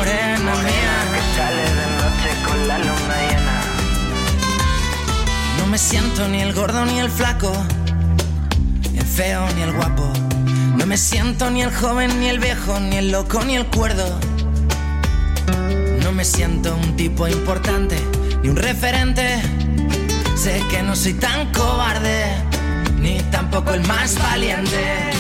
Morena, 0.04 0.54
mía, 0.56 0.96
que 1.14 1.22
sale 1.34 1.62
de 1.62 1.88
noche 2.02 2.30
con 2.46 2.68
la 2.68 2.78
luna 2.78 3.16
llena. 3.30 3.62
No 5.60 5.68
me 5.68 5.78
siento 5.78 6.28
ni 6.28 6.42
el 6.42 6.52
gordo 6.52 6.84
ni 6.86 7.00
el 7.00 7.10
flaco, 7.10 7.54
ni 8.92 9.00
el 9.00 9.06
feo 9.06 9.48
ni 9.56 9.62
el 9.62 9.72
guapo. 9.72 10.12
No 10.76 10.86
me 10.86 10.98
siento 10.98 11.50
ni 11.52 11.62
el 11.62 11.74
joven 11.74 12.20
ni 12.20 12.28
el 12.28 12.40
viejo, 12.40 12.82
ni 12.82 12.98
el 12.98 13.14
loco 13.14 13.46
ni 13.46 13.56
el 13.56 13.66
cuerdo. 13.68 14.20
No 16.04 16.12
me 16.12 16.26
siento 16.26 16.76
un 16.76 16.98
tipo 16.98 17.26
importante 17.30 17.96
ni 18.42 18.50
un 18.50 18.58
referente. 18.58 19.42
Sé 20.36 20.62
que 20.70 20.84
no 20.84 20.98
soy 20.98 21.14
tan 21.14 21.50
cobarde, 21.54 22.26
ni 23.00 23.22
tampoco 23.32 23.74
el 23.74 23.88
más 23.88 24.22
valiente. 24.22 25.14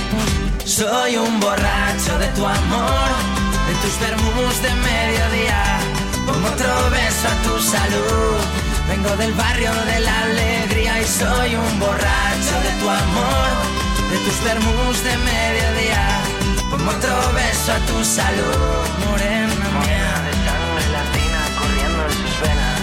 Soy 0.65 1.15
un 1.15 1.39
borracho 1.39 2.19
de 2.19 2.27
tu 2.35 2.45
amor, 2.45 3.09
tus 3.83 3.99
vermus 3.99 4.61
de 4.61 4.73
mediodía. 4.89 5.61
Pongo 6.25 6.47
otro 6.47 6.73
beso 6.89 7.27
a 7.27 7.35
tu 7.45 7.59
salud. 7.59 8.39
Vengo 8.87 9.11
del 9.17 9.33
barrio 9.33 9.73
de 9.91 9.99
la 9.99 10.21
alegría 10.21 11.01
y 11.01 11.05
soy 11.05 11.55
un 11.55 11.79
borracho 11.79 12.55
de 12.65 12.71
tu 12.79 12.89
amor, 12.89 13.49
de 14.11 14.17
tus 14.25 14.37
vermus 14.47 15.03
de 15.07 15.17
mediodía. 15.31 16.05
Pongo 16.71 16.91
otro 16.91 17.15
beso 17.33 17.73
a 17.73 17.79
tu 17.89 17.97
salud, 18.05 18.81
morena 19.05 19.67
mía. 19.83 20.13
de 20.25 20.33
sangre 20.45 20.85
latina 20.97 21.39
corriendo 21.59 22.01
en 22.07 22.13
sus 22.21 22.35
venas. 22.43 22.81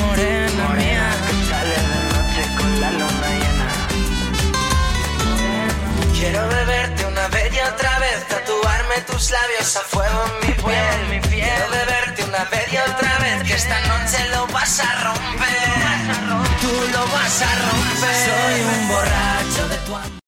Morena 0.00 0.66
mía. 0.78 1.06
que 1.26 1.34
sale 1.50 1.76
de 1.92 2.00
noche 2.12 2.42
con 2.58 2.70
la 2.82 2.90
luna 3.00 3.28
llena. 3.40 3.68
Quiero 6.16 6.42
beberte 6.48 7.07
otra 7.72 7.98
vez, 7.98 8.26
tatuarme 8.28 9.00
tus 9.06 9.30
labios 9.30 9.76
a 9.76 9.80
fuego 9.80 10.24
en 10.26 10.48
mi 10.48 10.54
piel. 10.54 11.08
mi 11.10 11.20
piel. 11.28 11.48
Quiero 11.48 11.70
beberte 11.70 12.24
una 12.24 12.44
vez 12.44 12.72
y 12.72 12.76
otra 12.76 13.18
vez, 13.18 13.42
que 13.44 13.54
esta 13.54 13.80
noche 13.80 14.28
lo 14.30 14.46
vas 14.48 14.80
a 14.80 15.04
romper. 15.04 16.58
Tú 16.60 16.72
lo 16.92 17.06
vas 17.06 17.42
a 17.42 17.54
romper. 17.70 18.16
Soy 18.26 18.60
un 18.74 18.88
borracho 18.88 19.68
de 19.68 19.76
tu 19.86 19.96
amor. 19.96 20.18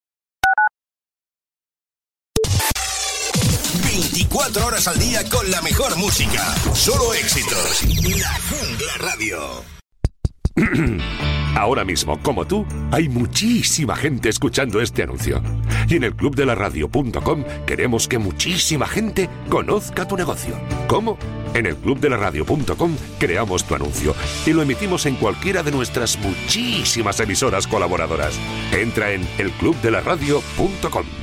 24 3.85 4.67
horas 4.67 4.89
al 4.89 4.99
día 4.99 5.29
con 5.29 5.51
la 5.51 5.63
mejor 5.63 5.97
música. 5.97 6.55
Solo 6.75 7.15
éxitos. 7.15 7.83
La 8.19 8.39
Jungla 8.49 8.95
Radio. 8.99 9.80
Ahora 11.57 11.85
mismo, 11.85 12.19
como 12.23 12.47
tú, 12.47 12.65
hay 12.91 13.09
muchísima 13.09 13.97
gente 13.97 14.29
escuchando 14.29 14.81
este 14.81 15.03
anuncio. 15.03 15.43
Y 15.89 15.97
en 15.97 16.05
el 16.05 16.15
clubdelaradio.com 16.15 17.45
queremos 17.67 18.09
que 18.09 18.19
muchísima 18.19 18.87
gente 18.87 19.29
conozca 19.49 20.07
tu 20.07 20.17
negocio. 20.17 20.55
¿Cómo? 20.89 21.19
En 21.55 21.67
el 21.67 21.77
clubdelaradio.com 21.77 22.97
creamos 23.19 23.65
tu 23.65 23.75
anuncio 23.75 24.15
y 24.47 24.53
lo 24.53 24.63
emitimos 24.63 25.07
en 25.07 25.17
cualquiera 25.17 25.63
de 25.63 25.73
nuestras 25.73 26.19
muchísimas 26.19 27.19
emisoras 27.21 27.67
colaboradoras. 27.67 28.39
Entra 28.73 29.13
en 29.13 29.27
elclubdelaradio.com. 29.39 31.20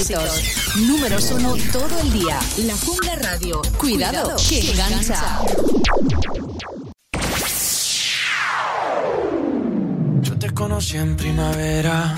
éxitos. 0.00 0.76
Números 0.76 1.30
uno 1.32 1.54
todo 1.72 2.00
el 2.00 2.12
día. 2.12 2.38
La 2.58 2.74
Jungla 2.76 3.16
Radio. 3.16 3.60
Cuidado, 3.78 4.36
que 4.48 4.70
engancha. 4.70 5.40
Yo 10.22 10.38
te 10.38 10.50
conocí 10.54 10.96
en 10.96 11.16
primavera, 11.16 12.14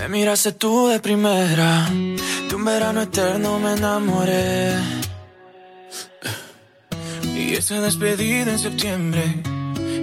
me 0.00 0.08
miraste 0.08 0.52
tú 0.52 0.88
de 0.88 1.00
primera, 1.00 1.88
de 1.90 2.54
un 2.54 2.64
verano 2.64 3.02
eterno 3.02 3.58
me 3.58 3.72
enamoré. 3.72 4.74
Y 7.22 7.54
esa 7.54 7.80
despedida 7.80 8.52
en 8.52 8.58
septiembre, 8.58 9.42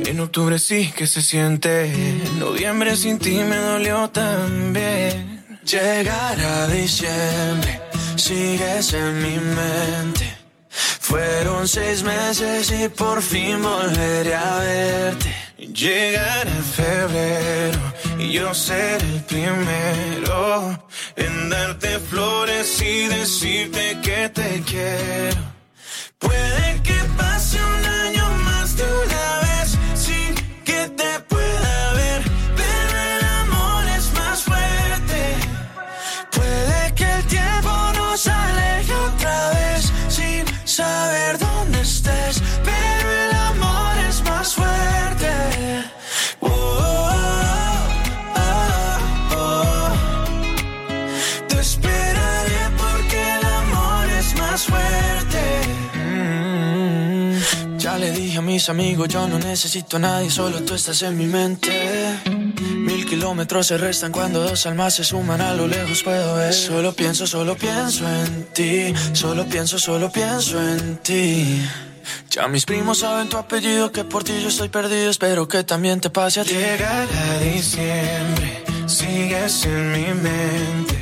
en 0.05 0.19
octubre 0.19 0.59
sí 0.59 0.91
que 0.95 1.07
se 1.07 1.21
siente, 1.21 1.85
en 1.85 2.39
noviembre 2.39 2.95
sin 2.95 3.19
ti 3.19 3.35
me 3.43 3.57
dolió 3.57 4.09
también. 4.09 5.34
Llegar 5.65 6.39
a 6.39 6.67
diciembre, 6.67 7.81
sigues 8.17 8.93
en 8.93 9.21
mi 9.23 9.39
mente. 9.39 10.37
Fueron 10.69 11.67
seis 11.67 12.03
meses 12.03 12.71
y 12.71 12.87
por 12.89 13.19
fin 13.23 13.63
volveré 13.63 14.35
a 14.35 14.59
verte. 14.59 15.35
Llegará 15.57 16.51
febrero 16.51 17.79
y 18.19 18.31
yo 18.33 18.53
seré 18.53 19.07
el 19.15 19.23
primero 19.23 20.87
en 21.15 21.49
darte 21.49 21.99
flores 21.99 22.79
y 22.83 23.07
decirte 23.07 23.97
que 24.03 24.29
te 24.29 24.61
quiero. 24.67 25.41
Puede 26.19 26.81
que 26.83 26.99
pase 27.17 27.57
un 27.57 27.85
año 27.85 28.29
más 28.43 28.77
de 28.77 28.83
una 28.83 29.39
vez 29.39 29.44
saber 40.75 41.37
dónde 41.39 41.79
estés, 41.79 42.41
pero 42.63 43.05
el 43.23 43.33
amor 43.51 43.97
es 44.09 44.21
más 44.23 44.53
fuerte. 44.53 45.31
Oh, 46.41 46.49
oh, 46.49 47.87
oh, 48.35 49.37
oh. 49.37 49.91
Te 51.47 51.59
esperaré 51.59 52.61
porque 52.77 53.19
el 53.37 53.45
amor 53.61 54.05
es 54.19 54.35
más 54.35 54.63
fuerte. 54.71 55.41
Mm. 55.93 57.77
Ya 57.77 57.97
le 57.97 58.11
dije 58.11 58.37
a 58.39 58.41
mis 58.41 58.67
amigos, 58.67 59.07
yo 59.07 59.27
no 59.29 59.39
necesito 59.39 59.95
a 59.95 59.99
nadie, 59.99 60.29
solo 60.29 60.61
tú 60.63 60.73
estás 60.73 61.01
en 61.03 61.17
mi 61.17 61.25
mente. 61.25 62.34
Mil 62.61 63.05
kilómetros 63.05 63.67
se 63.67 63.77
restan 63.77 64.11
cuando 64.11 64.41
dos 64.41 64.65
almas 64.65 64.95
se 64.95 65.03
suman 65.03 65.41
a 65.41 65.53
lo 65.53 65.67
lejos 65.67 66.03
puedo 66.03 66.35
ver. 66.35 66.53
Solo 66.53 66.93
pienso, 66.93 67.27
solo 67.27 67.55
pienso 67.55 68.07
en 68.07 68.45
ti. 68.53 68.93
Solo 69.13 69.45
pienso, 69.45 69.79
solo 69.79 70.11
pienso 70.11 70.61
en 70.61 70.97
ti. 70.97 71.61
Ya 72.29 72.47
mis 72.47 72.65
primos 72.65 72.99
saben 72.99 73.29
tu 73.29 73.37
apellido, 73.37 73.91
que 73.91 74.03
por 74.03 74.23
ti 74.23 74.33
yo 74.41 74.49
estoy 74.49 74.69
perdido. 74.69 75.09
Espero 75.09 75.47
que 75.47 75.63
también 75.63 75.99
te 75.99 76.09
pase 76.09 76.41
a 76.41 76.43
ti. 76.43 76.53
Llegará 76.53 77.39
diciembre, 77.39 78.63
sigues 78.85 79.65
en 79.65 79.91
mi 79.91 80.13
mente. 80.13 80.95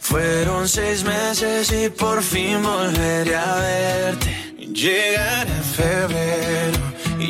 Fueron 0.00 0.68
seis 0.68 1.04
meses 1.04 1.72
y 1.72 1.88
por 1.88 2.22
fin 2.22 2.62
volveré 2.62 3.36
a 3.36 3.54
verte. 3.56 4.54
Llegará 4.72 5.62
febrero 5.62 6.91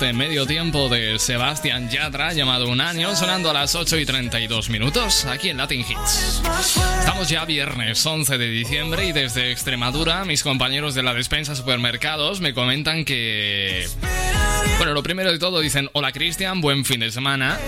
Este 0.00 0.14
medio 0.14 0.46
tiempo 0.46 0.88
de 0.88 1.18
Sebastián 1.18 1.90
Yatra, 1.90 2.32
llamado 2.32 2.70
Un 2.70 2.80
Año, 2.80 3.14
sonando 3.14 3.50
a 3.50 3.52
las 3.52 3.74
8 3.74 3.98
y 3.98 4.06
32 4.06 4.70
minutos, 4.70 5.26
aquí 5.26 5.50
en 5.50 5.58
Latin 5.58 5.82
Hits. 5.82 6.40
Estamos 7.00 7.28
ya 7.28 7.44
viernes 7.44 8.06
11 8.06 8.38
de 8.38 8.48
diciembre 8.48 9.08
y 9.08 9.12
desde 9.12 9.52
Extremadura 9.52 10.24
mis 10.24 10.42
compañeros 10.42 10.94
de 10.94 11.02
la 11.02 11.12
despensa 11.12 11.54
supermercados 11.54 12.40
me 12.40 12.54
comentan 12.54 13.04
que... 13.04 13.86
Bueno, 14.78 14.94
lo 14.94 15.02
primero 15.02 15.30
de 15.32 15.38
todo 15.38 15.60
dicen, 15.60 15.90
hola 15.92 16.12
Cristian, 16.12 16.62
buen 16.62 16.86
fin 16.86 17.00
de 17.00 17.10
semana. 17.10 17.58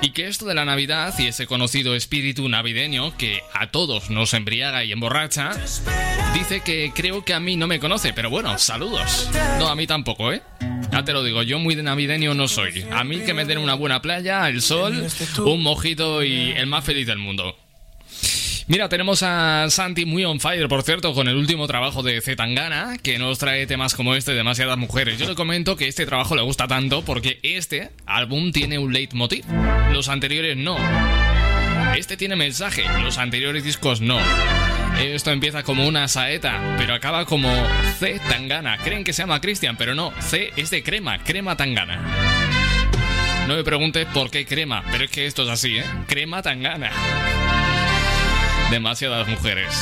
Y 0.00 0.10
que 0.10 0.28
esto 0.28 0.46
de 0.46 0.54
la 0.54 0.64
Navidad 0.64 1.12
y 1.18 1.26
ese 1.26 1.48
conocido 1.48 1.96
espíritu 1.96 2.48
navideño 2.48 3.16
que 3.16 3.40
a 3.52 3.72
todos 3.72 4.10
nos 4.10 4.32
embriaga 4.32 4.84
y 4.84 4.92
emborracha, 4.92 5.50
dice 6.34 6.60
que 6.60 6.92
creo 6.94 7.24
que 7.24 7.34
a 7.34 7.40
mí 7.40 7.56
no 7.56 7.66
me 7.66 7.80
conoce, 7.80 8.12
pero 8.12 8.30
bueno, 8.30 8.58
saludos. 8.58 9.28
No, 9.58 9.66
a 9.66 9.74
mí 9.74 9.88
tampoco, 9.88 10.32
¿eh? 10.32 10.40
Ya 10.90 11.04
te 11.04 11.12
lo 11.12 11.24
digo, 11.24 11.42
yo 11.42 11.58
muy 11.58 11.74
de 11.74 11.82
navideño 11.82 12.34
no 12.34 12.48
soy. 12.48 12.84
A 12.90 13.04
mí 13.04 13.20
que 13.20 13.34
me 13.34 13.44
den 13.44 13.58
una 13.58 13.74
buena 13.74 14.00
playa, 14.00 14.48
el 14.48 14.62
sol, 14.62 15.06
un 15.38 15.62
mojito 15.62 16.22
y 16.22 16.52
el 16.52 16.66
más 16.66 16.84
feliz 16.84 17.06
del 17.06 17.18
mundo. 17.18 17.56
Mira, 18.66 18.88
tenemos 18.88 19.22
a 19.22 19.66
Santi 19.68 20.06
muy 20.06 20.24
on 20.24 20.40
fire, 20.40 20.68
por 20.68 20.82
cierto, 20.82 21.12
con 21.12 21.28
el 21.28 21.36
último 21.36 21.66
trabajo 21.66 22.02
de 22.02 22.22
Zetangana, 22.22 22.96
que 23.02 23.18
nos 23.18 23.38
trae 23.38 23.66
temas 23.66 23.94
como 23.94 24.14
este, 24.14 24.32
demasiadas 24.32 24.78
mujeres. 24.78 25.18
Yo 25.18 25.28
le 25.28 25.34
comento 25.34 25.76
que 25.76 25.86
este 25.86 26.06
trabajo 26.06 26.34
le 26.34 26.40
gusta 26.40 26.66
tanto 26.66 27.04
porque 27.04 27.40
este 27.42 27.90
álbum 28.06 28.52
tiene 28.52 28.78
un 28.78 28.92
leitmotiv. 28.92 29.44
Los 29.92 30.08
anteriores 30.08 30.56
no. 30.56 30.78
Este 31.96 32.16
tiene 32.16 32.34
mensaje, 32.34 32.84
los 33.02 33.18
anteriores 33.18 33.62
discos 33.62 34.00
no. 34.00 34.18
Esto 34.98 35.30
empieza 35.30 35.62
como 35.62 35.86
una 35.86 36.08
saeta, 36.08 36.74
pero 36.76 36.92
acaba 36.92 37.24
como 37.24 37.48
C 37.98 38.20
Tangana. 38.28 38.78
Creen 38.78 39.04
que 39.04 39.12
se 39.12 39.22
llama 39.22 39.40
Christian, 39.40 39.76
pero 39.76 39.94
no, 39.94 40.12
C 40.20 40.52
es 40.56 40.70
de 40.70 40.82
crema, 40.82 41.22
crema 41.22 41.56
Tangana. 41.56 42.00
No 43.46 43.54
me 43.54 43.62
preguntes 43.62 44.06
por 44.06 44.28
qué 44.28 44.44
crema, 44.44 44.82
pero 44.90 45.04
es 45.04 45.10
que 45.10 45.26
esto 45.26 45.44
es 45.44 45.50
así, 45.50 45.78
¿eh? 45.78 45.84
Crema 46.08 46.42
Tangana. 46.42 46.90
Demasiadas 48.72 49.28
mujeres. 49.28 49.72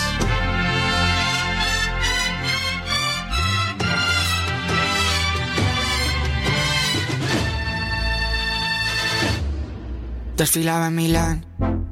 Desfilaba 10.37 10.89
en 10.89 10.95
Milán 10.95 11.92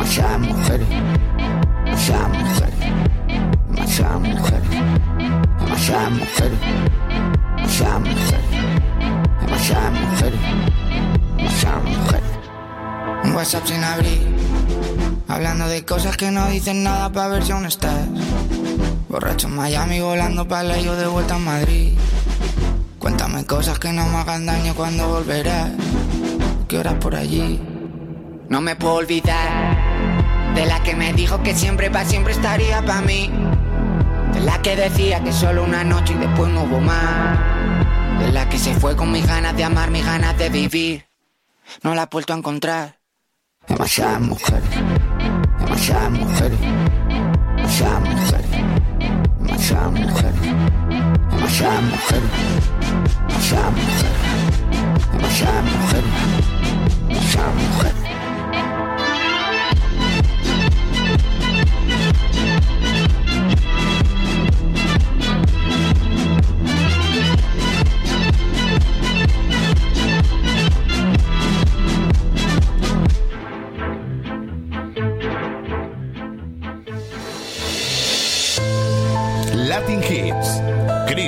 demasiadas 0.00 0.40
mujeres, 0.40 0.88
demasiadas 1.84 2.30
mujeres, 2.30 2.74
demasiadas 3.68 4.20
mujeres, 4.20 4.70
demasiadas 5.60 6.10
mujeres, 6.10 6.60
demasiadas 9.40 9.92
mujeres, 9.92 10.40
demasiadas 11.36 11.84
mujeres. 11.84 12.30
Un 13.24 13.34
WhatsApp 13.34 13.66
sin 13.66 13.84
abrir, 13.84 14.36
hablando 15.28 15.68
de 15.68 15.84
cosas 15.84 16.16
que 16.16 16.30
no 16.30 16.48
dicen 16.48 16.82
nada 16.82 17.12
para 17.12 17.28
ver 17.28 17.44
si 17.44 17.52
aún 17.52 17.66
estás. 17.66 18.06
Borracho 19.10 19.48
en 19.48 19.56
Miami, 19.56 20.00
volando 20.00 20.48
para 20.48 20.78
yo 20.78 20.96
de 20.96 21.08
vuelta 21.08 21.34
a 21.34 21.38
Madrid. 21.38 21.92
Cuéntame 22.98 23.44
cosas 23.44 23.78
que 23.78 23.92
no 23.92 24.06
me 24.06 24.16
hagan 24.16 24.46
daño 24.46 24.74
cuando 24.74 25.08
volverás. 25.08 25.72
¿Qué 26.68 26.78
horas 26.78 26.94
por 26.94 27.14
allí? 27.14 27.60
No 28.48 28.60
me 28.60 28.76
puedo 28.76 28.94
olvidar 28.94 29.69
de 30.60 30.66
la 30.66 30.82
que 30.82 30.94
me 30.94 31.14
dijo 31.14 31.42
que 31.42 31.54
siempre 31.54 31.90
para 31.90 32.04
siempre 32.04 32.34
estaría 32.34 32.82
para 32.82 33.00
mí. 33.00 33.32
De 34.34 34.40
la 34.40 34.60
que 34.60 34.76
decía 34.76 35.24
que 35.24 35.32
solo 35.32 35.64
una 35.64 35.84
noche 35.84 36.12
y 36.12 36.18
después 36.18 36.52
no 36.52 36.64
hubo 36.64 36.80
más. 36.80 37.38
De 38.18 38.30
la 38.30 38.46
que 38.46 38.58
se 38.58 38.74
fue 38.74 38.94
con 38.94 39.10
mis 39.10 39.26
ganas 39.26 39.56
de 39.56 39.64
amar, 39.64 39.90
mis 39.90 40.04
ganas 40.04 40.36
de 40.36 40.50
vivir. 40.50 41.06
No 41.82 41.94
la 41.94 42.02
he 42.02 42.06
vuelto 42.12 42.34
a 42.34 42.36
encontrar. 42.36 42.98
Demasiadas 43.68 44.20
mujeres, 44.20 44.68
demasiadas 45.60 46.10
mujeres, 46.10 46.60
demasiadas 47.56 48.00
mujeres, 48.00 48.50
demasiadas 49.38 49.92
mujeres, 49.92 50.40
demasiadas 51.30 51.82
mujeres, 51.84 52.30
demasiadas 53.28 53.72
mujeres, 53.72 54.12
demasiadas 55.12 55.64
mujeres, 55.64 56.10
demasiadas 57.08 57.54
mujeres. 57.54 57.99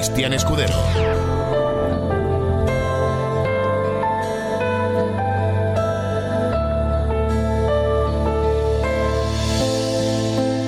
Cristian 0.03 0.32
Escudero. 0.32 0.74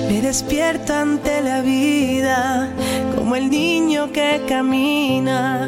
Me 0.07 0.21
despierto 0.21 0.93
ante 0.93 1.41
la 1.41 1.59
vida 1.59 2.69
como 3.13 3.35
el 3.35 3.49
niño 3.49 4.09
que 4.13 4.41
camina. 4.47 5.67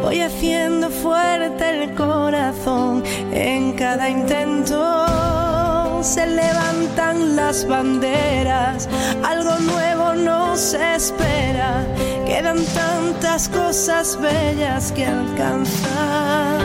Voy 0.00 0.20
haciendo 0.20 0.88
fuerte 0.88 1.70
el 1.70 1.94
corazón 1.96 3.02
en 3.32 3.72
cada 3.72 4.08
intento. 4.08 5.57
Se 6.02 6.24
levantan 6.26 7.34
las 7.34 7.66
banderas, 7.66 8.88
algo 9.24 9.58
nuevo 9.58 10.14
nos 10.14 10.72
espera. 10.74 11.84
Quedan 12.24 12.64
tantas 12.66 13.48
cosas 13.48 14.18
bellas 14.20 14.92
que 14.92 15.06
alcanzar. 15.06 16.60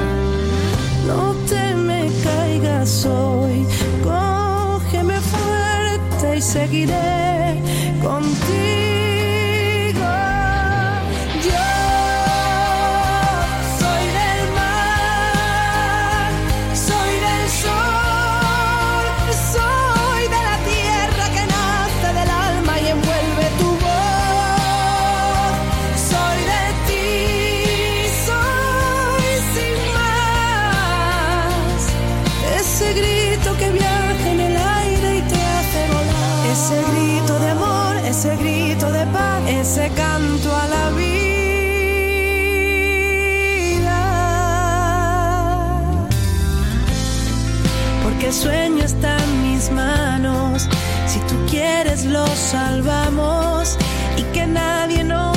No 1.08 1.34
te 1.50 1.74
me 1.76 2.12
caigas 2.24 3.06
hoy, 3.06 3.66
cógeme 4.04 5.20
fuerte 5.20 6.38
y 6.38 6.42
seguiré 6.42 7.60
contigo. 8.02 8.83
Ese 39.64 39.90
canto 39.96 40.54
a 40.54 40.68
la 40.68 40.90
vida. 40.92 41.20
Porque 48.04 48.28
el 48.28 48.34
sueño 48.34 48.84
está 48.84 49.18
en 49.24 49.32
mis 49.44 49.72
manos, 49.72 50.68
si 51.08 51.20
tú 51.30 51.36
quieres 51.50 52.04
lo 52.04 52.28
salvamos 52.28 53.78
y 54.18 54.24
que 54.34 54.46
nadie 54.46 55.02
nos 55.06 55.33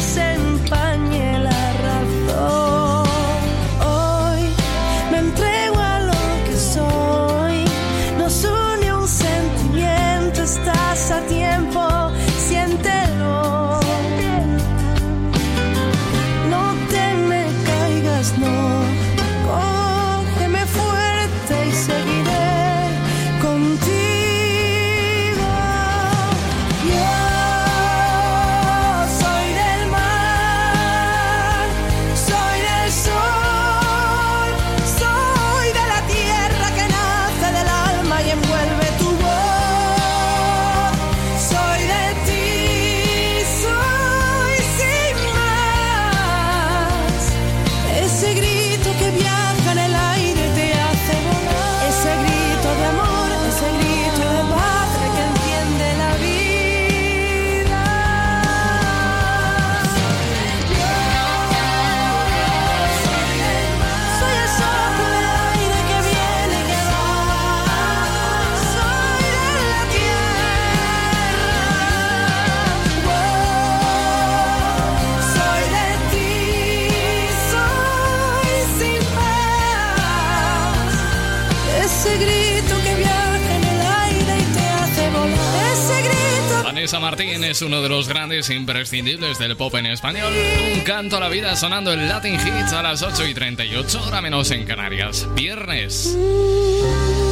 Martín 87.01 87.45
es 87.45 87.63
uno 87.63 87.83
de 87.83 87.89
los 87.89 88.09
grandes 88.09 88.49
imprescindibles 88.49 89.39
del 89.39 89.57
pop 89.57 89.75
en 89.75 89.87
español. 89.87 90.33
Un 90.73 90.81
canto 90.81 91.19
a 91.19 91.21
la 91.21 91.29
vida 91.29 91.55
sonando 91.55 91.93
en 91.93 92.09
Latin 92.09 92.35
Hits 92.35 92.73
a 92.73 92.83
las 92.83 93.03
8 93.03 93.27
y 93.29 93.35
38, 93.35 94.05
hora 94.07 94.23
menos 94.23 94.51
en 94.51 94.65
Canarias. 94.65 95.29
Viernes. 95.35 96.17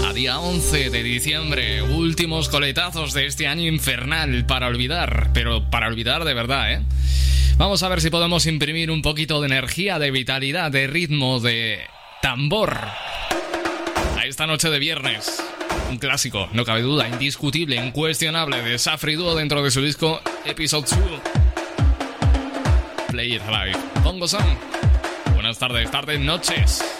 A 0.06 0.12
día 0.12 0.38
11 0.38 0.90
de 0.90 1.02
diciembre, 1.02 1.82
últimos 1.82 2.48
coletazos 2.48 3.14
de 3.14 3.26
este 3.26 3.46
año 3.46 3.66
infernal 3.66 4.44
para 4.46 4.66
olvidar, 4.66 5.30
pero 5.32 5.70
para 5.70 5.88
olvidar 5.88 6.24
de 6.24 6.34
verdad, 6.34 6.72
¿eh? 6.72 6.82
Vamos 7.56 7.82
a 7.82 7.88
ver 7.88 8.00
si 8.00 8.10
podemos 8.10 8.46
imprimir 8.46 8.90
un 8.90 9.02
poquito 9.02 9.40
de 9.40 9.46
energía, 9.46 9.98
de 9.98 10.10
vitalidad, 10.10 10.70
de 10.70 10.86
ritmo, 10.86 11.40
de 11.40 11.80
tambor 12.20 12.76
a 14.18 14.26
esta 14.26 14.46
noche 14.46 14.68
de 14.68 14.78
viernes. 14.78 15.42
Clásico, 15.99 16.49
no 16.53 16.64
cabe 16.64 16.82
duda, 16.82 17.09
indiscutible, 17.09 17.76
incuestionable 17.76 18.62
de 18.62 18.78
Safri 18.78 19.14
Duo 19.14 19.34
dentro 19.34 19.62
de 19.62 19.70
su 19.70 19.80
disco 19.82 20.20
Episode 20.45 20.86
2. 20.88 20.99
Play 23.09 23.34
It 23.34 23.42
Live. 23.49 23.78
Pongo 24.03 24.28
Son. 24.28 24.45
Buenas 25.34 25.59
tardes, 25.59 25.90
tardes, 25.90 26.20
noches. 26.20 26.93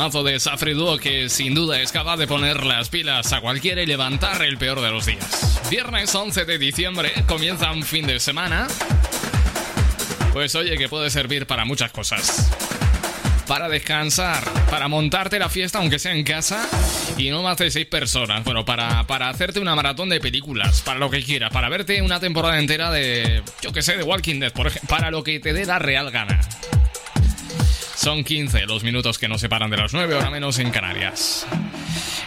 Temazo 0.00 0.22
de 0.22 0.40
Safri 0.40 0.72
Duo 0.72 0.96
que 0.96 1.28
sin 1.28 1.52
duda 1.52 1.78
es 1.78 1.92
capaz 1.92 2.16
de 2.16 2.26
poner 2.26 2.64
las 2.64 2.88
pilas 2.88 3.34
a 3.34 3.42
cualquiera 3.42 3.82
y 3.82 3.86
levantar 3.86 4.40
el 4.40 4.56
peor 4.56 4.80
de 4.80 4.90
los 4.90 5.04
días. 5.04 5.60
Viernes 5.70 6.14
11 6.14 6.46
de 6.46 6.56
diciembre 6.56 7.12
comienza 7.28 7.70
un 7.70 7.82
fin 7.82 8.06
de 8.06 8.18
semana. 8.18 8.66
Pues 10.32 10.54
oye, 10.54 10.78
que 10.78 10.88
puede 10.88 11.10
servir 11.10 11.46
para 11.46 11.66
muchas 11.66 11.92
cosas 11.92 12.50
para 13.46 13.68
descansar, 13.68 14.44
para 14.70 14.86
montarte 14.86 15.38
la 15.38 15.48
fiesta, 15.48 15.80
aunque 15.80 15.98
sea 15.98 16.12
en 16.14 16.22
casa, 16.22 16.68
y 17.18 17.30
no 17.30 17.42
más 17.42 17.58
de 17.58 17.68
seis 17.70 17.84
personas. 17.84 18.44
Bueno, 18.44 18.64
para, 18.64 19.06
para 19.08 19.28
hacerte 19.28 19.58
una 19.58 19.74
maratón 19.74 20.08
de 20.08 20.20
películas, 20.20 20.82
para 20.82 21.00
lo 21.00 21.10
que 21.10 21.20
quieras, 21.24 21.50
para 21.50 21.68
verte 21.68 22.00
una 22.00 22.20
temporada 22.20 22.60
entera 22.60 22.92
de, 22.92 23.42
yo 23.60 23.72
que 23.72 23.82
sé, 23.82 23.96
de 23.96 24.04
Walking 24.04 24.38
Dead, 24.38 24.52
por 24.52 24.68
ejemplo, 24.68 24.88
para 24.88 25.10
lo 25.10 25.24
que 25.24 25.40
te 25.40 25.52
dé 25.52 25.66
la 25.66 25.80
real 25.80 26.12
gana. 26.12 26.40
Son 28.00 28.24
15 28.24 28.64
los 28.64 28.82
minutos 28.82 29.18
que 29.18 29.28
nos 29.28 29.42
separan 29.42 29.70
de 29.70 29.76
las 29.76 29.92
9, 29.92 30.14
hora 30.14 30.30
menos 30.30 30.58
en 30.58 30.70
Canarias. 30.70 31.46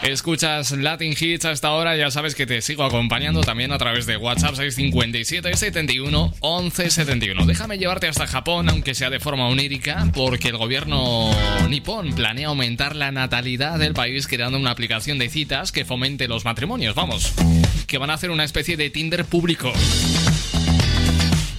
Escuchas 0.04 0.70
Latin 0.70 1.16
Hits 1.20 1.46
hasta 1.46 1.70
ahora, 1.70 1.98
ya 1.98 2.12
sabes 2.12 2.36
que 2.36 2.46
te 2.46 2.62
sigo 2.62 2.84
acompañando 2.84 3.42
también 3.42 3.72
a 3.72 3.80
través 3.80 4.06
de 4.06 4.16
WhatsApp 4.16 4.54
657 4.54 5.58
71 5.58 6.32
11 6.42 6.90
71. 6.92 7.46
Déjame 7.48 7.80
llevarte 7.80 8.08
hasta 8.08 8.28
Japón, 8.28 8.70
aunque 8.70 8.94
sea 8.94 9.10
de 9.10 9.20
forma 9.20 9.48
onírica, 9.48 10.08
porque 10.14 10.50
el 10.50 10.58
gobierno 10.58 11.32
nipón 11.68 12.14
planea 12.14 12.50
aumentar 12.50 12.96
la 12.96 13.12
natalidad 13.12 13.80
del 13.80 13.96
país 13.96 14.28
creando 14.28 14.60
una 14.60 14.70
aplicación 14.70 15.18
de 15.18 15.30
citas 15.30 15.72
que 15.72 15.86
fomente 15.86 16.28
los 16.28 16.46
matrimonios, 16.46 16.94
vamos, 16.94 17.34
que 17.88 17.98
van 17.98 18.12
a 18.12 18.14
hacer 18.14 18.30
una 18.30 18.44
especie 18.44 18.78
de 18.78 18.92
Tinder 18.92 19.26
público. 19.26 19.74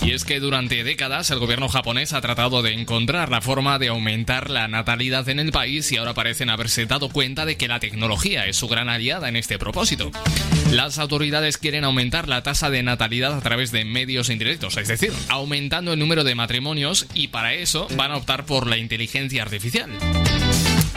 Y 0.05 0.13
es 0.13 0.27
que 0.27 0.39
durante 0.39 0.85
décadas 0.85 1.31
el 1.31 1.39
gobierno 1.39 1.71
japonés 1.71 2.13
ha 2.13 2.21
tratado 2.21 2.61
de 2.61 2.75
encontrar 2.75 3.31
la 3.31 3.41
forma 3.41 3.79
de 3.79 3.89
aumentar 3.89 4.51
la 4.51 4.69
natalidad 4.69 5.27
en 5.31 5.39
el 5.39 5.51
país 5.51 5.91
y 5.93 5.97
ahora 5.97 6.13
parecen 6.13 6.51
haberse 6.51 6.85
dado 6.85 7.09
cuenta 7.09 7.47
de 7.47 7.57
que 7.57 7.69
la 7.69 7.81
tecnología 7.81 8.45
es 8.45 8.57
su 8.57 8.69
gran 8.69 8.91
aliada 8.91 9.31
en 9.31 9.37
este 9.37 9.59
propósito. 9.59 10.11
Las 10.71 10.99
autoridades 10.99 11.57
quieren 11.57 11.85
aumentar 11.85 12.29
la 12.29 12.43
tasa 12.43 12.69
de 12.69 12.83
natalidad 12.83 13.33
a 13.33 13.41
través 13.41 13.73
de 13.73 13.87
medios 13.87 14.29
indirectos, 14.29 14.77
es 14.77 14.89
decir, 14.89 15.13
aumentando 15.31 15.95
el 15.95 15.99
número 15.99 16.23
de 16.23 16.35
matrimonios 16.35 17.07
y 17.15 17.29
para 17.29 17.55
eso 17.55 17.89
van 17.97 18.13
a 18.13 18.19
optar 18.19 18.45
por 18.45 18.67
la 18.67 18.77
inteligencia 18.77 19.43
artificial. 19.43 19.91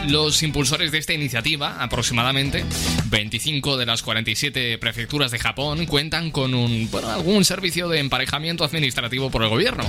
Los 0.06 0.42
impulsores 0.42 0.92
de 0.92 0.98
esta 0.98 1.12
iniciativa, 1.12 1.82
aproximadamente 1.82 2.64
25 3.10 3.76
de 3.76 3.86
las 3.86 4.02
47 4.02 4.78
prefecturas 4.78 5.30
de 5.30 5.38
Japón, 5.38 5.86
cuentan 5.86 6.30
con 6.30 6.54
un, 6.54 6.88
algún 7.08 7.44
servicio 7.44 7.88
de 7.88 7.98
emparejamiento 7.98 8.64
administrativo 8.64 9.30
por 9.30 9.42
el 9.42 9.48
gobierno. 9.48 9.84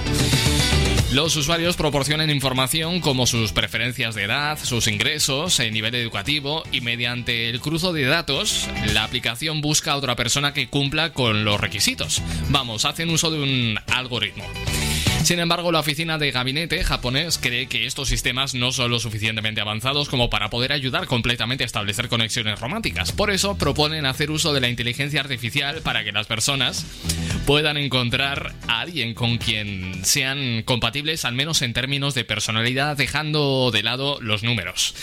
Los 1.11 1.35
usuarios 1.35 1.75
proporcionan 1.75 2.29
información 2.29 2.99
como 2.99 3.25
sus 3.25 3.51
preferencias 3.51 4.13
de 4.13 4.25
edad, 4.25 4.59
sus 4.61 4.87
ingresos, 4.87 5.59
el 5.59 5.73
nivel 5.73 5.95
educativo 5.95 6.63
y 6.71 6.81
mediante 6.81 7.49
el 7.49 7.59
cruzo 7.61 7.93
de 7.93 8.05
datos, 8.05 8.67
la 8.93 9.05
aplicación 9.05 9.59
busca 9.59 9.93
a 9.93 9.97
otra 9.97 10.15
persona 10.15 10.53
que 10.53 10.67
cumpla 10.67 11.11
con 11.11 11.45
los 11.45 11.59
requisitos. 11.59 12.21
Vamos, 12.49 12.85
hacen 12.85 13.09
uso 13.09 13.31
de 13.31 13.41
un 13.41 13.79
algoritmo. 13.87 14.45
Sin 15.23 15.39
embargo, 15.39 15.71
la 15.71 15.79
oficina 15.79 16.17
de 16.17 16.31
gabinete 16.31 16.83
japonés 16.83 17.37
cree 17.37 17.67
que 17.67 17.85
estos 17.85 18.07
sistemas 18.07 18.55
no 18.55 18.71
son 18.71 18.89
lo 18.89 18.99
suficientemente 18.99 19.61
avanzados 19.61 20.09
como 20.09 20.29
para 20.29 20.49
poder 20.49 20.71
ayudar 20.71 21.05
completamente 21.05 21.63
a 21.63 21.67
establecer 21.67 22.09
conexiones 22.09 22.59
románticas. 22.59 23.11
Por 23.11 23.29
eso 23.29 23.57
proponen 23.57 24.05
hacer 24.05 24.31
uso 24.31 24.53
de 24.53 24.61
la 24.61 24.69
inteligencia 24.69 25.19
artificial 25.19 25.81
para 25.81 26.03
que 26.03 26.11
las 26.11 26.25
personas 26.25 26.85
puedan 27.45 27.77
encontrar 27.77 28.53
a 28.67 28.81
alguien 28.81 29.13
con 29.13 29.37
quien 29.37 30.03
sean 30.03 30.63
compatibles, 30.63 31.25
al 31.25 31.35
menos 31.35 31.61
en 31.61 31.73
términos 31.73 32.15
de 32.15 32.23
personalidad, 32.23 32.97
dejando 32.97 33.71
de 33.71 33.83
lado 33.83 34.19
los 34.21 34.43
números. 34.43 34.95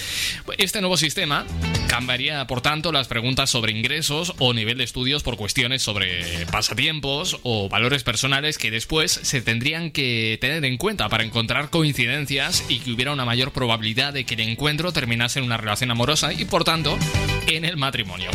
Este 0.58 0.80
nuevo 0.80 0.96
sistema 0.96 1.46
cambiaría, 1.88 2.46
por 2.46 2.60
tanto, 2.60 2.90
las 2.90 3.08
preguntas 3.08 3.50
sobre 3.50 3.72
ingresos 3.72 4.34
o 4.38 4.52
nivel 4.54 4.78
de 4.78 4.84
estudios 4.84 5.22
por 5.22 5.36
cuestiones 5.36 5.82
sobre 5.82 6.46
pasatiempos 6.46 7.38
o 7.42 7.68
valores 7.68 8.02
personales 8.02 8.58
que 8.58 8.70
después 8.70 9.12
se 9.12 9.40
tendrían 9.40 9.90
que 9.90 10.05
tener 10.40 10.64
en 10.64 10.76
cuenta 10.76 11.08
para 11.08 11.24
encontrar 11.24 11.70
coincidencias 11.70 12.64
y 12.68 12.80
que 12.80 12.92
hubiera 12.92 13.12
una 13.12 13.24
mayor 13.24 13.52
probabilidad 13.52 14.12
de 14.12 14.24
que 14.24 14.34
el 14.34 14.40
encuentro 14.40 14.92
terminase 14.92 15.38
en 15.38 15.44
una 15.44 15.56
relación 15.56 15.90
amorosa 15.90 16.32
y 16.32 16.44
por 16.44 16.64
tanto 16.64 16.98
en 17.46 17.64
el 17.64 17.76
matrimonio. 17.76 18.30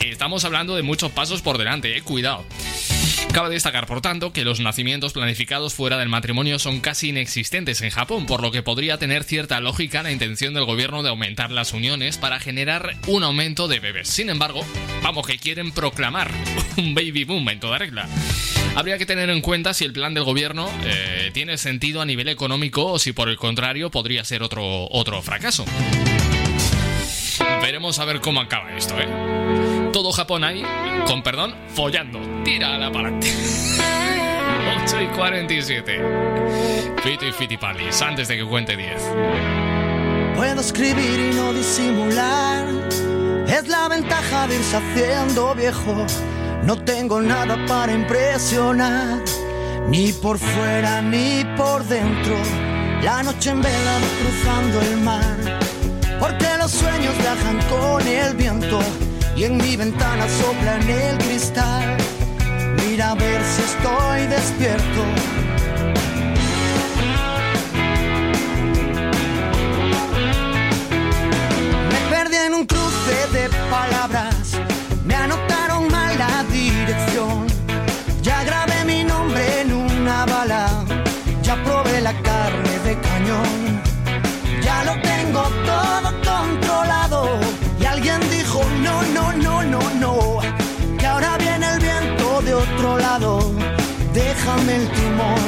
Estamos 0.00 0.44
hablando 0.44 0.76
de 0.76 0.82
muchos 0.82 1.10
pasos 1.10 1.42
por 1.42 1.58
delante, 1.58 1.96
eh, 1.96 2.02
cuidado. 2.02 2.44
Cabe 3.32 3.48
destacar, 3.50 3.86
por 3.86 4.00
tanto, 4.02 4.32
que 4.32 4.44
los 4.44 4.60
nacimientos 4.60 5.12
planificados 5.12 5.72
fuera 5.72 5.96
del 5.96 6.08
matrimonio 6.08 6.58
son 6.58 6.80
casi 6.80 7.08
inexistentes 7.10 7.80
en 7.80 7.90
Japón, 7.90 8.26
por 8.26 8.42
lo 8.42 8.50
que 8.50 8.62
podría 8.62 8.98
tener 8.98 9.24
cierta 9.24 9.60
lógica 9.60 10.02
la 10.02 10.12
intención 10.12 10.52
del 10.52 10.64
gobierno 10.66 11.02
de 11.02 11.08
aumentar 11.08 11.50
las 11.50 11.72
uniones 11.72 12.18
para 12.18 12.40
generar 12.40 12.96
un 13.06 13.24
aumento 13.24 13.68
de 13.68 13.80
bebés. 13.80 14.08
Sin 14.08 14.28
embargo, 14.28 14.66
vamos 15.02 15.26
que 15.26 15.38
quieren 15.38 15.72
proclamar 15.72 16.30
un 16.76 16.94
baby 16.94 17.24
boom 17.24 17.48
en 17.48 17.60
toda 17.60 17.78
regla. 17.78 18.08
Habría 18.74 18.98
que 18.98 19.06
tener 19.06 19.30
en 19.30 19.40
cuenta 19.40 19.74
si 19.74 19.84
el 19.84 19.92
plan 19.92 20.14
del 20.14 20.24
gobierno 20.24 20.70
eh, 20.84 21.30
tiene 21.32 21.58
sentido 21.58 22.00
a 22.00 22.04
nivel 22.04 22.28
económico 22.28 22.86
o 22.86 22.98
si 22.98 23.12
por 23.12 23.28
el 23.28 23.36
contrario 23.36 23.90
podría 23.90 24.24
ser 24.24 24.42
otro, 24.42 24.88
otro 24.90 25.22
fracaso. 25.22 25.64
Veremos 27.60 27.98
a 27.98 28.04
ver 28.04 28.20
cómo 28.20 28.40
acaba 28.40 28.76
esto, 28.76 28.94
¿eh? 28.98 29.81
Todo 29.92 30.10
Japón 30.10 30.42
ahí, 30.42 30.64
con 31.06 31.22
perdón, 31.22 31.54
follando. 31.74 32.18
Tira 32.44 32.78
la 32.78 32.90
pa'lante. 32.90 33.28
8 34.84 35.02
y 35.02 35.06
47. 35.08 36.00
Fito 37.02 37.26
y 37.26 37.32
Fitipalis, 37.32 38.00
antes 38.00 38.28
de 38.28 38.38
que 38.38 38.44
cuente 38.46 38.74
10. 38.74 39.02
Puedo 40.34 40.62
escribir 40.62 41.30
y 41.30 41.36
no 41.36 41.52
disimular. 41.52 42.66
Es 43.46 43.68
la 43.68 43.88
ventaja 43.88 44.46
de 44.46 44.56
irse 44.56 44.78
haciendo 44.78 45.54
viejo. 45.54 46.06
No 46.64 46.82
tengo 46.82 47.20
nada 47.20 47.58
para 47.66 47.92
impresionar, 47.92 49.22
ni 49.88 50.10
por 50.14 50.38
fuera 50.38 51.02
ni 51.02 51.44
por 51.54 51.84
dentro. 51.84 52.36
La 53.02 53.22
noche 53.22 53.50
en 53.50 53.60
vela 53.60 53.98
cruzando 54.22 54.80
el 54.80 54.96
mar, 55.02 55.58
porque 56.18 56.46
los 56.58 56.70
sueños 56.70 57.14
viajan 57.18 57.58
con 57.68 58.08
el 58.08 58.34
viento 58.34 58.80
y 59.42 59.44
en 59.44 59.56
mi 59.56 59.74
ventana 59.74 60.24
sopla 60.28 60.76
en 60.76 60.88
el 60.88 61.18
cristal. 61.18 61.96
Mira 62.76 63.10
a 63.10 63.14
ver 63.16 63.42
si 63.42 63.62
estoy 63.62 64.26
despierto. 64.28 65.02
Me 71.90 72.00
perdí 72.14 72.36
en 72.36 72.54
un 72.54 72.66
cruce 72.66 73.16
de 73.32 73.48
palabras, 73.68 74.60
me 75.04 75.16
anotaron 75.16 75.88
mal 75.90 76.16
la 76.16 76.44
dirección. 76.44 77.46
Ya 78.22 78.44
grabé 78.44 78.84
mi 78.84 79.02
nombre 79.02 79.62
en 79.62 79.72
una 79.72 80.24
bala, 80.24 80.68
ya 81.42 81.56
probé 81.64 82.00
la 82.00 82.14
carne 82.22 82.78
de 82.84 82.96
cañón. 83.00 83.71
Déjame 94.14 94.76
el 94.76 94.88
timón. 94.92 95.42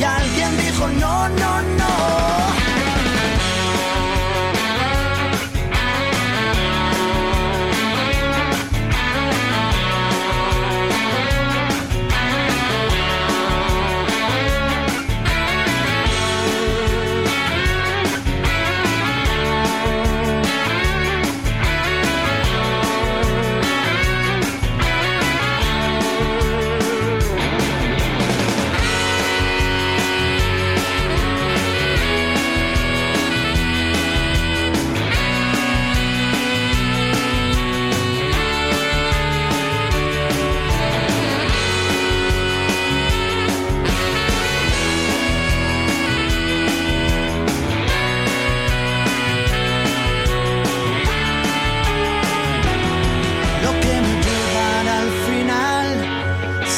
Y 0.00 0.02
alguien 0.02 0.56
dijo, 0.56 0.88
no, 0.88 1.28
no, 1.28 1.60
no. 1.60 2.63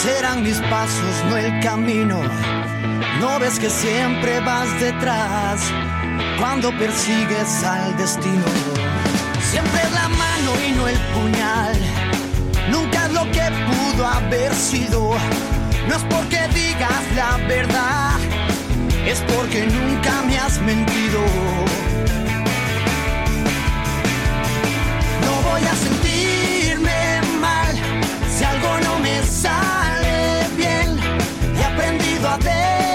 Serán 0.07 0.45
mis 0.45 0.59
pasos, 0.71 1.15
no 1.29 1.37
el 1.37 1.51
camino. 1.61 2.21
No 3.21 3.41
ves 3.41 3.59
que 3.59 3.69
siempre 3.69 4.39
vas 4.39 4.69
detrás 4.79 5.61
cuando 6.39 6.71
persigues 6.79 7.65
al 7.65 7.97
destino. 7.97 8.47
Siempre 9.51 9.81
es 9.83 9.93
la 10.01 10.09
mano 10.09 10.51
y 10.69 10.71
no 10.77 10.87
el 10.87 10.99
puñal. 11.13 11.77
Nunca 12.71 13.07
es 13.07 13.13
lo 13.15 13.25
que 13.33 13.47
pudo 13.69 14.07
haber 14.07 14.55
sido. 14.55 15.01
No 15.89 15.95
es 15.97 16.05
porque 16.05 16.41
digas 16.55 17.03
la 17.17 17.33
verdad, 17.49 18.13
es 19.05 19.19
porque 19.35 19.67
nunca 19.67 20.13
me 20.29 20.39
has 20.39 20.61
mentido. 20.61 21.21
No 25.25 25.33
voy 25.49 25.63
a 25.73 25.75
sentirme 25.87 27.01
mal 27.41 27.75
si 28.31 28.45
algo 28.45 28.71
no 28.85 28.99
me 29.01 29.21
sale 29.25 29.86
pedido 32.17 32.29
a 32.29 32.39
Deus. 32.39 32.86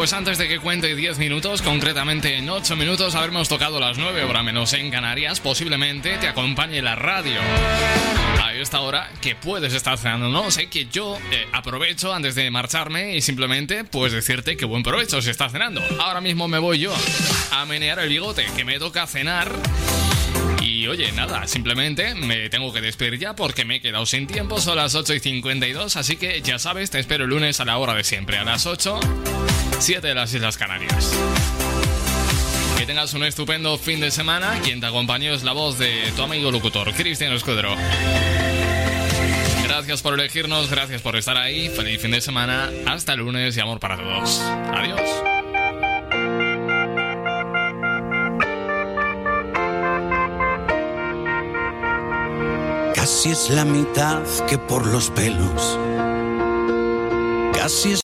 Pues 0.00 0.14
antes 0.14 0.38
de 0.38 0.48
que 0.48 0.58
cuente 0.58 0.96
10 0.96 1.18
minutos, 1.18 1.60
concretamente 1.60 2.34
en 2.38 2.48
8 2.48 2.74
minutos, 2.74 3.14
habremos 3.14 3.50
tocado 3.50 3.78
las 3.78 3.98
9 3.98 4.24
horas 4.24 4.42
menos 4.42 4.72
en 4.72 4.90
Canarias, 4.90 5.40
posiblemente 5.40 6.16
te 6.16 6.26
acompañe 6.26 6.80
la 6.80 6.96
radio. 6.96 7.38
A 8.42 8.54
esta 8.54 8.80
hora 8.80 9.10
que 9.20 9.36
puedes 9.36 9.74
estar 9.74 9.98
cenando, 9.98 10.30
¿no? 10.30 10.50
Sé 10.50 10.68
que 10.68 10.86
yo 10.86 11.18
eh, 11.30 11.46
aprovecho 11.52 12.14
antes 12.14 12.34
de 12.34 12.50
marcharme 12.50 13.14
y 13.14 13.20
simplemente 13.20 13.84
pues 13.84 14.14
decirte 14.14 14.56
que 14.56 14.64
buen 14.64 14.82
provecho 14.82 15.20
si 15.20 15.28
estás 15.28 15.52
cenando. 15.52 15.82
Ahora 15.98 16.22
mismo 16.22 16.48
me 16.48 16.58
voy 16.58 16.78
yo 16.78 16.94
a 17.50 17.66
menear 17.66 17.98
el 17.98 18.08
bigote, 18.08 18.46
que 18.56 18.64
me 18.64 18.78
toca 18.78 19.06
cenar. 19.06 19.52
Y 20.62 20.86
oye, 20.86 21.12
nada, 21.12 21.46
simplemente 21.46 22.14
me 22.14 22.48
tengo 22.48 22.72
que 22.72 22.80
despedir 22.80 23.18
ya 23.18 23.36
porque 23.36 23.66
me 23.66 23.76
he 23.76 23.80
quedado 23.82 24.06
sin 24.06 24.26
tiempo, 24.26 24.62
son 24.62 24.76
las 24.76 24.94
8 24.94 25.12
y 25.12 25.20
52, 25.20 25.96
así 25.96 26.16
que 26.16 26.40
ya 26.40 26.58
sabes, 26.58 26.90
te 26.90 26.98
espero 26.98 27.24
el 27.24 27.30
lunes 27.30 27.60
a 27.60 27.66
la 27.66 27.76
hora 27.76 27.92
de 27.92 28.02
siempre, 28.02 28.38
a 28.38 28.44
las 28.44 28.64
8, 28.64 28.98
7 29.80 30.06
de 30.06 30.14
las 30.14 30.32
Islas 30.34 30.58
Canarias. 30.58 31.10
Que 32.76 32.84
tengas 32.84 33.14
un 33.14 33.24
estupendo 33.24 33.78
fin 33.78 33.98
de 33.98 34.10
semana, 34.10 34.60
quien 34.62 34.78
te 34.78 34.86
acompañó 34.86 35.32
es 35.32 35.42
la 35.42 35.52
voz 35.52 35.78
de 35.78 36.12
tu 36.14 36.22
amigo 36.22 36.50
locutor, 36.50 36.92
Cristian 36.92 37.32
Escudero. 37.32 37.74
Gracias 39.64 40.02
por 40.02 40.14
elegirnos, 40.14 40.68
gracias 40.70 41.00
por 41.00 41.16
estar 41.16 41.38
ahí, 41.38 41.70
feliz 41.70 41.98
fin 42.00 42.10
de 42.10 42.20
semana, 42.20 42.70
hasta 42.86 43.14
el 43.14 43.20
lunes 43.20 43.56
y 43.56 43.60
amor 43.60 43.80
para 43.80 43.96
todos. 43.96 44.42
Adiós. 44.74 45.00
Casi 52.94 53.30
es 53.30 53.48
la 53.48 53.64
mitad 53.64 54.22
que 54.46 54.58
por 54.58 54.86
los 54.86 55.08
pelos. 55.08 55.78
Casi 57.60 57.92
es 57.92 57.98